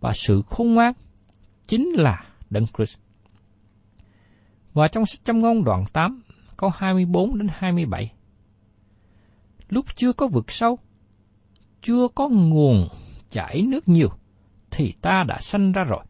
và 0.00 0.12
sự 0.14 0.42
khôn 0.46 0.74
ngoan 0.74 0.92
chính 1.66 1.88
là 1.88 2.24
Đấng 2.50 2.66
Christ. 2.76 2.98
Và 4.72 4.88
trong 4.88 5.06
sách 5.06 5.24
châm 5.24 5.40
ngôn 5.40 5.64
đoạn 5.64 5.84
8, 5.92 6.22
câu 6.56 6.70
24 6.74 7.38
đến 7.38 7.48
27. 7.52 8.12
Lúc 9.68 9.86
chưa 9.96 10.12
có 10.12 10.26
vực 10.26 10.50
sâu, 10.50 10.78
chưa 11.82 12.08
có 12.14 12.28
nguồn 12.28 12.88
chảy 13.30 13.62
nước 13.62 13.88
nhiều, 13.88 14.08
thì 14.70 14.94
ta 15.02 15.24
đã 15.28 15.38
sanh 15.40 15.72
ra 15.72 15.84
rồi. 15.84 16.04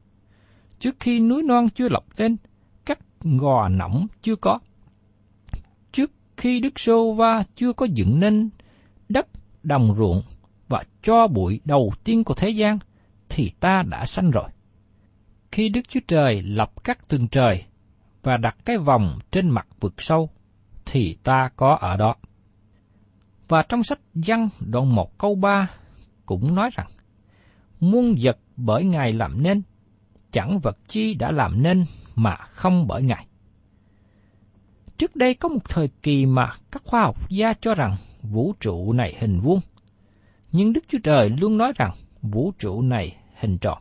Trước 0.79 0.97
khi 1.01 1.21
núi 1.21 1.43
non 1.43 1.69
chưa 1.75 1.89
lập 1.89 2.05
lên, 2.17 2.37
các 2.85 2.99
gò 3.21 3.69
nỏng 3.69 4.07
chưa 4.23 4.37
có. 4.37 4.59
Khi 6.41 6.61
Đức 6.61 6.81
Sô 6.81 7.13
Va 7.13 7.43
chưa 7.57 7.73
có 7.73 7.87
dựng 7.87 8.21
nên 8.21 8.51
đất 9.09 9.27
đồng 9.63 9.95
ruộng 9.97 10.23
và 10.69 10.85
cho 11.03 11.27
bụi 11.27 11.61
đầu 11.65 11.93
tiên 12.05 12.25
của 12.25 12.35
thế 12.35 12.49
gian, 12.49 12.79
thì 13.29 13.51
ta 13.61 13.83
đã 13.83 14.05
sanh 14.05 14.31
rồi. 14.31 14.49
Khi 15.53 15.69
Đức 15.69 15.81
Chúa 15.89 16.01
Trời 16.09 16.43
lập 16.43 16.85
các 16.85 17.09
tường 17.09 17.29
trời 17.29 17.65
và 18.23 18.37
đặt 18.37 18.57
cái 18.65 18.79
vòng 18.79 19.19
trên 19.31 19.51
mặt 19.51 19.67
vực 19.81 19.95
sâu, 19.99 20.31
thì 20.85 21.17
ta 21.23 21.51
có 21.57 21.79
ở 21.81 21.97
đó. 21.97 22.15
Và 23.49 23.63
trong 23.63 23.83
sách 23.83 24.01
Văn 24.15 24.49
đoạn 24.61 24.95
1 24.95 25.19
câu 25.19 25.35
3 25.35 25.71
cũng 26.27 26.55
nói 26.55 26.71
rằng, 26.73 26.89
muôn 27.81 28.15
vật 28.23 28.39
bởi 28.57 28.85
Ngài 28.85 29.13
làm 29.13 29.43
nên, 29.43 29.63
chẳng 30.33 30.59
vật 30.59 30.79
chi 30.89 31.15
đã 31.15 31.33
làm 31.33 31.63
nên 31.63 31.85
mà 32.15 32.37
không 32.37 32.87
bởi 32.87 33.03
Ngài. 33.03 33.27
Trước 35.01 35.17
đây 35.17 35.35
có 35.35 35.49
một 35.49 35.69
thời 35.69 35.89
kỳ 36.03 36.27
mà 36.27 36.51
các 36.71 36.83
khoa 36.85 37.03
học 37.03 37.31
gia 37.31 37.53
cho 37.53 37.75
rằng 37.75 37.97
vũ 38.23 38.53
trụ 38.61 38.93
này 38.93 39.17
hình 39.21 39.41
vuông, 39.41 39.61
nhưng 40.53 40.73
Đức 40.73 40.85
Chúa 40.89 40.99
Trời 41.03 41.31
luôn 41.41 41.59
nói 41.59 41.73
rằng 41.77 41.91
vũ 42.23 42.53
trụ 42.59 42.83
này 42.83 43.17
hình 43.39 43.59
tròn. 43.59 43.79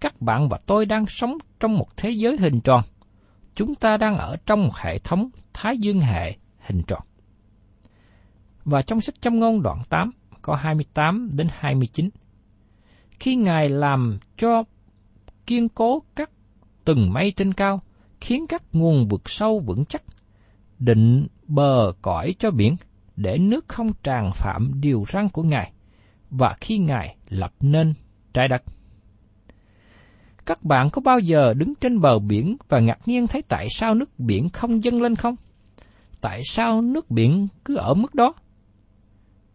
Các 0.00 0.20
bạn 0.22 0.48
và 0.48 0.58
tôi 0.66 0.86
đang 0.86 1.06
sống 1.06 1.38
trong 1.60 1.78
một 1.78 1.96
thế 1.96 2.10
giới 2.10 2.36
hình 2.36 2.60
tròn. 2.60 2.80
Chúng 3.54 3.74
ta 3.74 3.96
đang 3.96 4.16
ở 4.16 4.36
trong 4.46 4.64
một 4.64 4.76
hệ 4.76 4.98
thống 4.98 5.30
thái 5.52 5.78
dương 5.78 6.00
hệ 6.00 6.36
hình 6.58 6.82
tròn. 6.86 7.02
Và 8.64 8.82
trong 8.82 9.00
sách 9.00 9.20
châm 9.20 9.38
ngôn 9.38 9.62
đoạn 9.62 9.82
8, 9.88 10.10
có 10.42 10.54
28 10.54 11.30
đến 11.32 11.48
29. 11.50 12.08
Khi 13.10 13.36
Ngài 13.36 13.68
làm 13.68 14.18
cho 14.36 14.62
kiên 15.46 15.68
cố 15.68 16.02
các 16.14 16.30
từng 16.84 17.12
mây 17.12 17.32
trên 17.36 17.54
cao, 17.54 17.80
khiến 18.20 18.46
các 18.46 18.62
nguồn 18.72 19.08
vực 19.08 19.30
sâu 19.30 19.60
vững 19.60 19.84
chắc, 19.84 20.02
định 20.84 21.26
bờ 21.46 21.92
cõi 22.02 22.34
cho 22.38 22.50
biển, 22.50 22.76
để 23.16 23.38
nước 23.38 23.68
không 23.68 23.92
tràn 24.02 24.30
phạm 24.34 24.80
điều 24.80 25.04
răn 25.12 25.28
của 25.28 25.42
Ngài, 25.42 25.72
và 26.30 26.56
khi 26.60 26.78
Ngài 26.78 27.16
lập 27.28 27.52
nên 27.60 27.94
trái 28.34 28.48
đất. 28.48 28.62
Các 30.46 30.62
bạn 30.62 30.90
có 30.90 31.02
bao 31.02 31.18
giờ 31.18 31.54
đứng 31.54 31.74
trên 31.74 32.00
bờ 32.00 32.18
biển 32.18 32.56
và 32.68 32.80
ngạc 32.80 32.98
nhiên 33.06 33.26
thấy 33.26 33.42
tại 33.42 33.66
sao 33.70 33.94
nước 33.94 34.18
biển 34.18 34.48
không 34.48 34.84
dâng 34.84 35.02
lên 35.02 35.16
không? 35.16 35.36
Tại 36.20 36.40
sao 36.44 36.82
nước 36.82 37.10
biển 37.10 37.48
cứ 37.64 37.76
ở 37.76 37.94
mức 37.94 38.14
đó? 38.14 38.34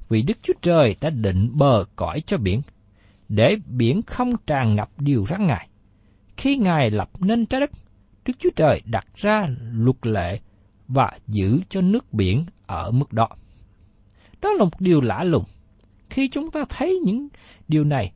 Vì 0.10 0.22
Đức 0.22 0.38
Chúa 0.44 0.54
Trời 0.62 0.96
đã 1.02 1.10
định 1.10 1.50
bờ 1.54 1.86
cõi 1.96 2.22
cho 2.26 2.38
biển, 2.38 2.62
để 3.30 3.56
biển 3.66 4.02
không 4.02 4.30
tràn 4.48 4.76
ngập 4.76 4.90
điều 4.98 5.26
răn 5.30 5.48
Ngài. 5.48 5.70
Khi 6.38 6.58
Ngài 6.58 6.92
lập 6.92 7.10
nên 7.20 7.46
trái 7.46 7.62
đất, 7.62 7.72
Đức 8.26 8.34
Chúa 8.40 8.50
Trời 8.56 8.82
đặt 8.86 9.06
ra 9.16 9.48
luật 9.72 9.98
lệ 10.02 10.40
và 10.88 11.12
giữ 11.28 11.60
cho 11.70 11.82
nước 11.82 12.14
biển 12.14 12.46
ở 12.66 12.92
mức 12.92 13.14
đó. 13.14 13.28
Đó 14.42 14.50
là 14.54 14.64
một 14.64 14.82
điều 14.82 15.02
lạ 15.02 15.24
lùng. 15.24 15.44
Khi 16.10 16.28
chúng 16.28 16.52
ta 16.52 16.66
thấy 16.70 17.00
những 17.06 17.28
điều 17.68 17.84
này, 17.84 18.12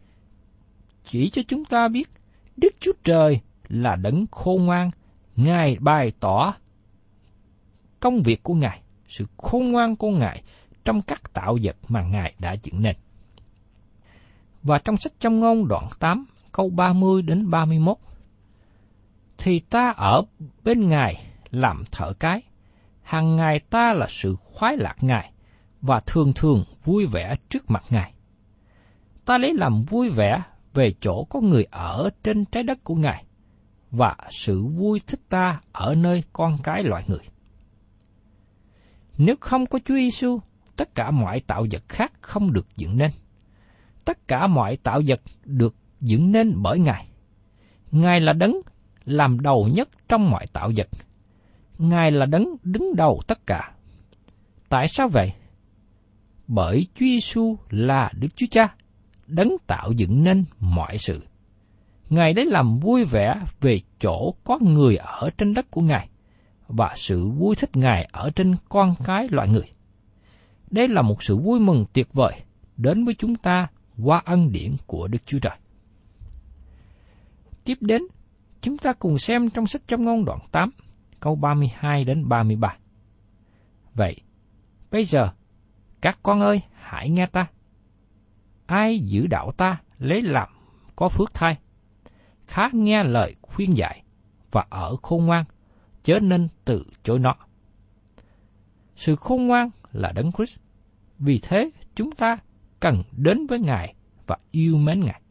chỉ 1.04 1.30
cho 1.30 1.42
chúng 1.48 1.66
ta 1.66 1.88
biết 1.88 2.10
Đức 2.58 2.76
Chúa 2.80 2.92
Trời 3.04 3.40
là 3.68 3.96
đấng 3.96 4.26
khôn 4.32 4.66
ngoan, 4.66 4.92
Ngài 5.36 5.78
bày 5.80 6.12
tỏ 6.20 6.54
công 8.00 8.22
việc 8.22 8.44
của 8.44 8.54
Ngài, 8.54 8.82
sự 9.08 9.26
khôn 9.38 9.72
ngoan 9.72 9.96
của 9.96 10.10
Ngài 10.10 10.44
trong 10.86 11.02
các 11.02 11.34
tạo 11.34 11.58
vật 11.64 11.76
mà 11.88 12.02
Ngài 12.02 12.34
đã 12.40 12.56
dựng 12.64 12.82
nên. 12.82 12.96
Và 14.64 14.80
trong 14.80 14.98
sách 14.98 15.14
trong 15.20 15.40
ngôn 15.40 15.68
đoạn 15.68 15.88
8, 16.00 16.26
câu 16.52 16.70
30 16.70 17.22
đến 17.22 17.50
31, 17.50 17.98
thì 19.38 19.60
ta 19.60 19.94
ở 19.98 20.22
bên 20.64 20.88
Ngài 20.88 21.26
làm 21.52 21.84
thợ 21.92 22.14
cái, 22.14 22.42
hàng 23.02 23.36
ngày 23.36 23.60
ta 23.70 23.94
là 23.94 24.08
sự 24.10 24.36
khoái 24.36 24.78
lạc 24.78 24.96
Ngài, 25.02 25.32
và 25.82 26.00
thường 26.06 26.34
thường 26.36 26.64
vui 26.84 27.06
vẻ 27.06 27.36
trước 27.50 27.72
mặt 27.72 27.84
Ngài. 27.90 28.14
Ta 29.26 29.38
lấy 29.38 29.54
làm 29.54 29.84
vui 29.84 30.10
vẻ 30.10 30.42
về 30.74 30.94
chỗ 31.02 31.24
có 31.24 31.40
người 31.40 31.64
ở 31.72 32.10
trên 32.24 32.46
trái 32.46 32.64
đất 32.64 32.84
của 32.84 32.96
Ngài, 32.96 33.26
và 33.92 34.16
sự 34.30 34.64
vui 34.64 35.02
thích 35.08 35.22
ta 35.30 35.62
ở 35.72 35.96
nơi 35.96 36.24
con 36.34 36.58
cái 36.64 36.84
loại 36.84 37.04
người. 37.08 37.26
Nếu 39.18 39.36
không 39.40 39.66
có 39.66 39.80
Chúa 39.86 39.96
Giêsu, 39.96 40.40
tất 40.76 40.96
cả 40.96 41.12
mọi 41.12 41.40
tạo 41.40 41.66
vật 41.72 41.84
khác 41.90 42.14
không 42.22 42.54
được 42.54 42.68
dựng 42.78 42.98
nên. 42.98 43.12
Tất 44.06 44.28
cả 44.28 44.48
mọi 44.48 44.78
tạo 44.78 45.02
vật 45.08 45.22
được 45.46 45.76
dựng 46.02 46.32
nên 46.32 46.54
bởi 46.62 46.80
Ngài. 46.80 47.08
Ngài 47.92 48.20
là 48.20 48.34
đấng 48.34 48.62
làm 49.06 49.40
đầu 49.40 49.70
nhất 49.74 49.90
trong 50.10 50.30
mọi 50.30 50.48
tạo 50.48 50.72
vật. 50.78 50.88
Ngài 51.82 52.12
là 52.12 52.26
đấng 52.26 52.46
đứng 52.63 52.96
đầu 52.96 53.22
tất 53.28 53.48
cả. 53.48 53.72
Tại 54.70 54.88
sao 54.88 55.08
vậy? 55.08 55.34
Bởi 56.48 56.86
Chúa 56.96 57.06
Giêsu 57.06 57.58
là 57.70 58.12
Đức 58.20 58.28
Chúa 58.36 58.48
Cha, 58.52 58.76
đấng 59.28 59.58
tạo 59.67 59.91
dựng 59.91 60.24
nên 60.24 60.46
mọi 60.60 60.98
sự. 60.98 61.22
Ngài 62.10 62.34
đã 62.34 62.44
làm 62.46 62.80
vui 62.80 63.04
vẻ 63.04 63.36
về 63.62 63.80
chỗ 64.00 64.34
có 64.44 64.58
người 64.62 64.96
ở 64.96 65.30
trên 65.38 65.54
đất 65.54 65.72
của 65.72 65.82
Ngài 65.82 66.10
và 66.67 66.94
sự 66.96 67.30
vui 67.30 67.56
thích 67.56 67.78
Ngài 67.78 68.10
ở 68.12 68.30
trên 68.36 68.56
con 68.70 68.94
cái 69.06 69.28
loại 69.32 69.50
người. 69.50 69.70
Đây 70.72 70.88
là 70.88 71.02
một 71.02 71.24
sự 71.24 71.38
vui 71.38 71.60
mừng 71.60 71.86
tuyệt 71.94 72.08
vời 72.13 72.34
đến 72.78 73.06
với 73.06 73.13
chúng 73.13 73.36
ta 73.36 73.67
qua 74.04 74.22
ân 74.26 74.52
điển 74.52 74.76
của 74.88 75.08
Đức 75.08 75.26
Chúa 75.26 75.39
Trời. 75.39 75.58
Tiếp 77.63 77.78
đến, 77.82 78.02
chúng 78.62 78.78
ta 78.78 78.94
cùng 78.94 79.17
xem 79.17 79.50
trong 79.50 79.67
sách 79.67 79.82
trong 79.88 80.06
ngôn 80.06 80.26
đoạn 80.26 80.39
8, 80.52 80.72
câu 81.22 81.36
32 81.36 82.04
đến 82.04 82.30
33. 82.30 82.78
Vậy, 83.94 84.16
bây 84.92 85.06
giờ, 85.06 85.30
các 86.02 86.20
con 86.24 86.42
ơi, 86.42 86.62
hãy 86.74 87.10
nghe 87.10 87.26
ta. 87.26 87.48
Ai 88.66 89.00
giữ 89.00 89.28
đạo 89.28 89.52
ta 89.52 89.82
lấy 89.98 90.22
làm 90.22 90.50
có 90.96 91.10
phước 91.10 91.34
thai, 91.34 91.58
khá 92.48 92.70
nghe 92.74 93.04
lời 93.04 93.36
khuyên 93.42 93.78
dạy 93.78 94.04
và 94.52 94.66
ở 94.70 94.96
khôn 95.02 95.26
ngoan, 95.26 95.46
chớ 96.04 96.20
nên 96.20 96.48
từ 96.66 96.86
chối 97.04 97.20
nó. 97.20 97.36
Sự 98.96 99.16
khôn 99.16 99.48
ngoan 99.48 99.70
là 99.92 100.12
đấng 100.12 100.32
Christ. 100.32 100.60
Vì 101.20 101.40
thế, 101.44 101.70
chúng 101.96 102.12
ta 102.12 102.38
cần 102.80 103.04
đến 103.12 103.48
với 103.48 103.60
Ngài 103.60 103.96
và 104.28 104.38
yêu 104.52 104.78
mến 104.78 105.00
Ngài. 105.00 105.22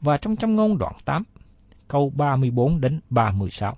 Và 0.00 0.16
trong 0.16 0.36
trong 0.36 0.54
ngôn 0.54 0.78
đoạn 0.78 0.94
8, 1.04 1.22
câu 1.88 2.10
34 2.10 2.80
đến 2.80 3.00
36. 3.10 3.76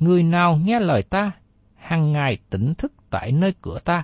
Người 0.00 0.22
nào 0.22 0.56
nghe 0.64 0.80
lời 0.80 1.02
ta, 1.02 1.32
hàng 1.74 2.12
ngày 2.12 2.38
tỉnh 2.50 2.74
thức 2.74 2.92
tại 3.10 3.32
nơi 3.32 3.54
cửa 3.62 3.78
ta, 3.84 4.02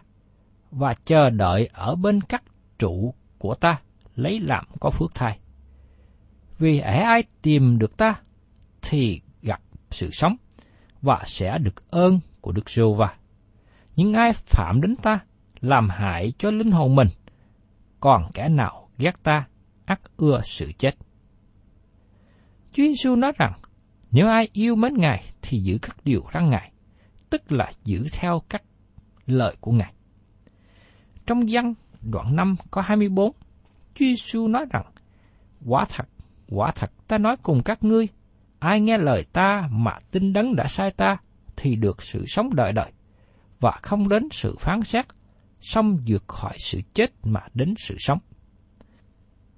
và 0.71 0.95
chờ 1.05 1.31
đợi 1.31 1.69
ở 1.73 1.95
bên 1.95 2.21
các 2.21 2.43
trụ 2.79 3.15
của 3.39 3.55
ta, 3.55 3.81
lấy 4.15 4.41
làm 4.41 4.65
có 4.81 4.91
phước 4.91 5.15
thai. 5.15 5.39
Vì 6.59 6.81
ẻ 6.81 7.03
ai 7.03 7.25
tìm 7.43 7.79
được 7.79 7.97
ta, 7.97 8.15
thì 8.83 9.21
gặp 9.43 9.61
sự 9.91 10.11
sống, 10.13 10.37
và 11.03 11.23
sẽ 11.27 11.59
được 11.59 11.91
ơn 11.91 12.21
của 12.41 12.53
Đức 12.53 12.71
giê 12.71 12.83
va 12.97 13.17
những 13.97 14.13
ai 14.13 14.33
phạm 14.33 14.81
đến 14.81 14.97
ta, 14.97 15.19
làm 15.61 15.89
hại 15.89 16.33
cho 16.39 16.51
linh 16.51 16.71
hồn 16.71 16.95
mình, 16.95 17.09
còn 18.01 18.31
kẻ 18.35 18.49
nào 18.49 18.89
ghét 18.99 19.23
ta, 19.23 19.47
ắt 19.85 20.01
ưa 20.17 20.41
sự 20.45 20.73
chết. 20.79 20.95
Chúa 22.73 22.83
Giêsu 22.83 23.17
nói 23.17 23.33
rằng, 23.39 23.53
nếu 24.11 24.29
ai 24.29 24.49
yêu 24.53 24.77
mến 24.77 24.95
Ngài 24.95 25.25
thì 25.43 25.59
giữ 25.59 25.79
các 25.83 25.97
điều 26.05 26.25
răn 26.35 26.51
Ngài, 26.51 26.73
tức 27.31 27.53
là 27.53 27.71
giữ 27.85 28.07
theo 28.13 28.43
các 28.49 28.63
lời 29.27 29.57
của 29.61 29.73
Ngài. 29.73 29.93
Trong 31.27 31.45
văn 31.49 31.75
đoạn 32.03 32.37
5 32.37 32.55
có 32.71 32.81
24, 32.81 33.33
Chúa 33.95 34.05
Giêsu 34.05 34.49
nói 34.49 34.67
rằng, 34.71 34.85
quả 35.67 35.85
thật, 35.89 36.09
quả 36.49 36.71
thật 36.71 36.91
ta 37.09 37.19
nói 37.19 37.37
cùng 37.43 37.63
các 37.63 37.85
ngươi, 37.85 38.09
ai 38.59 38.81
nghe 38.81 38.99
lời 38.99 39.25
ta 39.33 39.69
mà 39.71 39.99
tin 40.11 40.33
đấng 40.33 40.57
đã 40.57 40.67
sai 40.67 40.91
ta, 40.91 41.17
thì 41.57 41.77
được 41.77 42.03
sự 42.03 42.25
sống 42.27 42.55
đời 42.55 42.73
đời, 42.73 42.93
và 43.61 43.79
không 43.83 44.09
đến 44.09 44.29
sự 44.33 44.57
phán 44.61 44.83
xét, 44.83 45.07
xong 45.61 45.99
vượt 46.07 46.29
khỏi 46.29 46.57
sự 46.59 46.81
chết 46.95 47.11
mà 47.23 47.41
đến 47.55 47.75
sự 47.79 47.97
sống. 47.99 48.19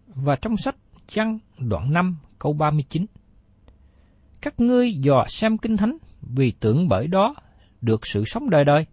Và 0.07 0.37
trong 0.37 0.57
sách 0.57 0.77
Chăng 1.07 1.39
đoạn 1.59 1.93
5 1.93 2.17
câu 2.39 2.53
39 2.53 3.07
các 4.41 4.61
ngươi 4.61 4.93
dò 4.93 5.25
xem 5.29 5.59
kinh 5.59 5.77
thánh 5.77 5.99
vì 6.23 6.51
tưởng 6.51 6.89
bởi 6.89 7.07
đó 7.07 7.35
được 7.81 8.07
sự 8.07 8.25
sống 8.27 8.51
đời 8.51 8.65
đời. 8.65 8.87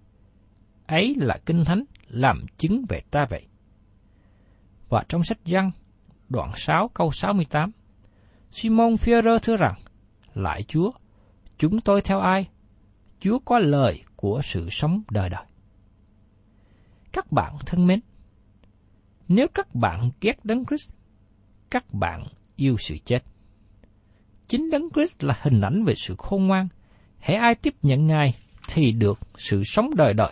Ấy 0.87 1.15
là 1.17 1.37
kinh 1.45 1.63
thánh 1.65 1.83
làm 2.07 2.45
chứng 2.57 2.85
về 2.89 3.01
ta 3.11 3.25
vậy. 3.29 3.45
Và 4.89 5.03
trong 5.09 5.23
sách 5.23 5.45
Giăng 5.45 5.71
đoạn 6.29 6.51
6 6.55 6.87
câu 6.93 7.11
68 7.11 7.71
Simon 8.51 8.93
Führer 8.93 9.39
thưa 9.39 9.57
rằng 9.57 9.73
Lại 10.33 10.63
Chúa, 10.63 10.91
chúng 11.57 11.81
tôi 11.81 12.01
theo 12.01 12.19
ai? 12.19 12.49
Chúa 13.19 13.39
có 13.39 13.59
lời 13.59 14.03
của 14.15 14.41
sự 14.43 14.67
sống 14.71 15.01
đời 15.09 15.29
đời. 15.29 15.45
Các 17.11 17.31
bạn 17.31 17.55
thân 17.65 17.87
mến, 17.87 17.99
nếu 19.27 19.47
các 19.53 19.75
bạn 19.75 20.11
ghét 20.21 20.45
Đấng 20.45 20.65
Christ, 20.65 20.91
các 21.69 21.93
bạn 21.93 22.23
yêu 22.55 22.75
sự 22.79 22.97
chết. 23.05 23.23
Chính 24.47 24.69
Đấng 24.69 24.89
Christ 24.93 25.23
là 25.23 25.39
hình 25.41 25.61
ảnh 25.61 25.83
về 25.83 25.93
sự 25.95 26.15
khôn 26.17 26.47
ngoan. 26.47 26.67
Hãy 27.19 27.35
ai 27.35 27.55
tiếp 27.55 27.75
nhận 27.81 28.07
Ngài 28.07 28.33
thì 28.67 28.91
được 28.91 29.19
sự 29.37 29.63
sống 29.63 29.95
đời 29.95 30.13
đời. 30.13 30.31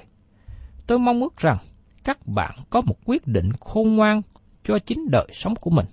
Tôi 0.87 0.99
mong 0.99 1.21
ước 1.21 1.37
rằng 1.37 1.57
các 2.03 2.27
bạn 2.27 2.57
có 2.69 2.81
một 2.81 2.95
quyết 3.05 3.27
định 3.27 3.51
khôn 3.59 3.95
ngoan 3.95 4.21
cho 4.63 4.79
chính 4.79 5.11
đời 5.11 5.27
sống 5.33 5.55
của 5.55 5.69
mình. 5.69 5.85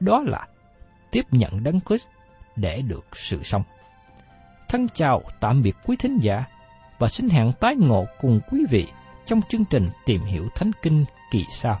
Đó 0.00 0.22
là 0.26 0.46
tiếp 1.10 1.22
nhận 1.30 1.62
Đấng 1.62 1.80
Christ 1.80 2.08
để 2.56 2.82
được 2.82 3.04
sự 3.12 3.42
sống. 3.42 3.62
Thân 4.68 4.86
chào 4.94 5.22
tạm 5.40 5.62
biệt 5.62 5.76
quý 5.86 5.96
thính 5.96 6.18
giả 6.18 6.44
và 6.98 7.08
xin 7.08 7.28
hẹn 7.28 7.52
tái 7.60 7.76
ngộ 7.76 8.06
cùng 8.20 8.40
quý 8.50 8.64
vị 8.70 8.86
trong 9.26 9.40
chương 9.48 9.64
trình 9.64 9.88
Tìm 10.06 10.20
hiểu 10.22 10.48
Thánh 10.54 10.70
Kinh 10.82 11.04
kỳ 11.30 11.44
sau. 11.50 11.80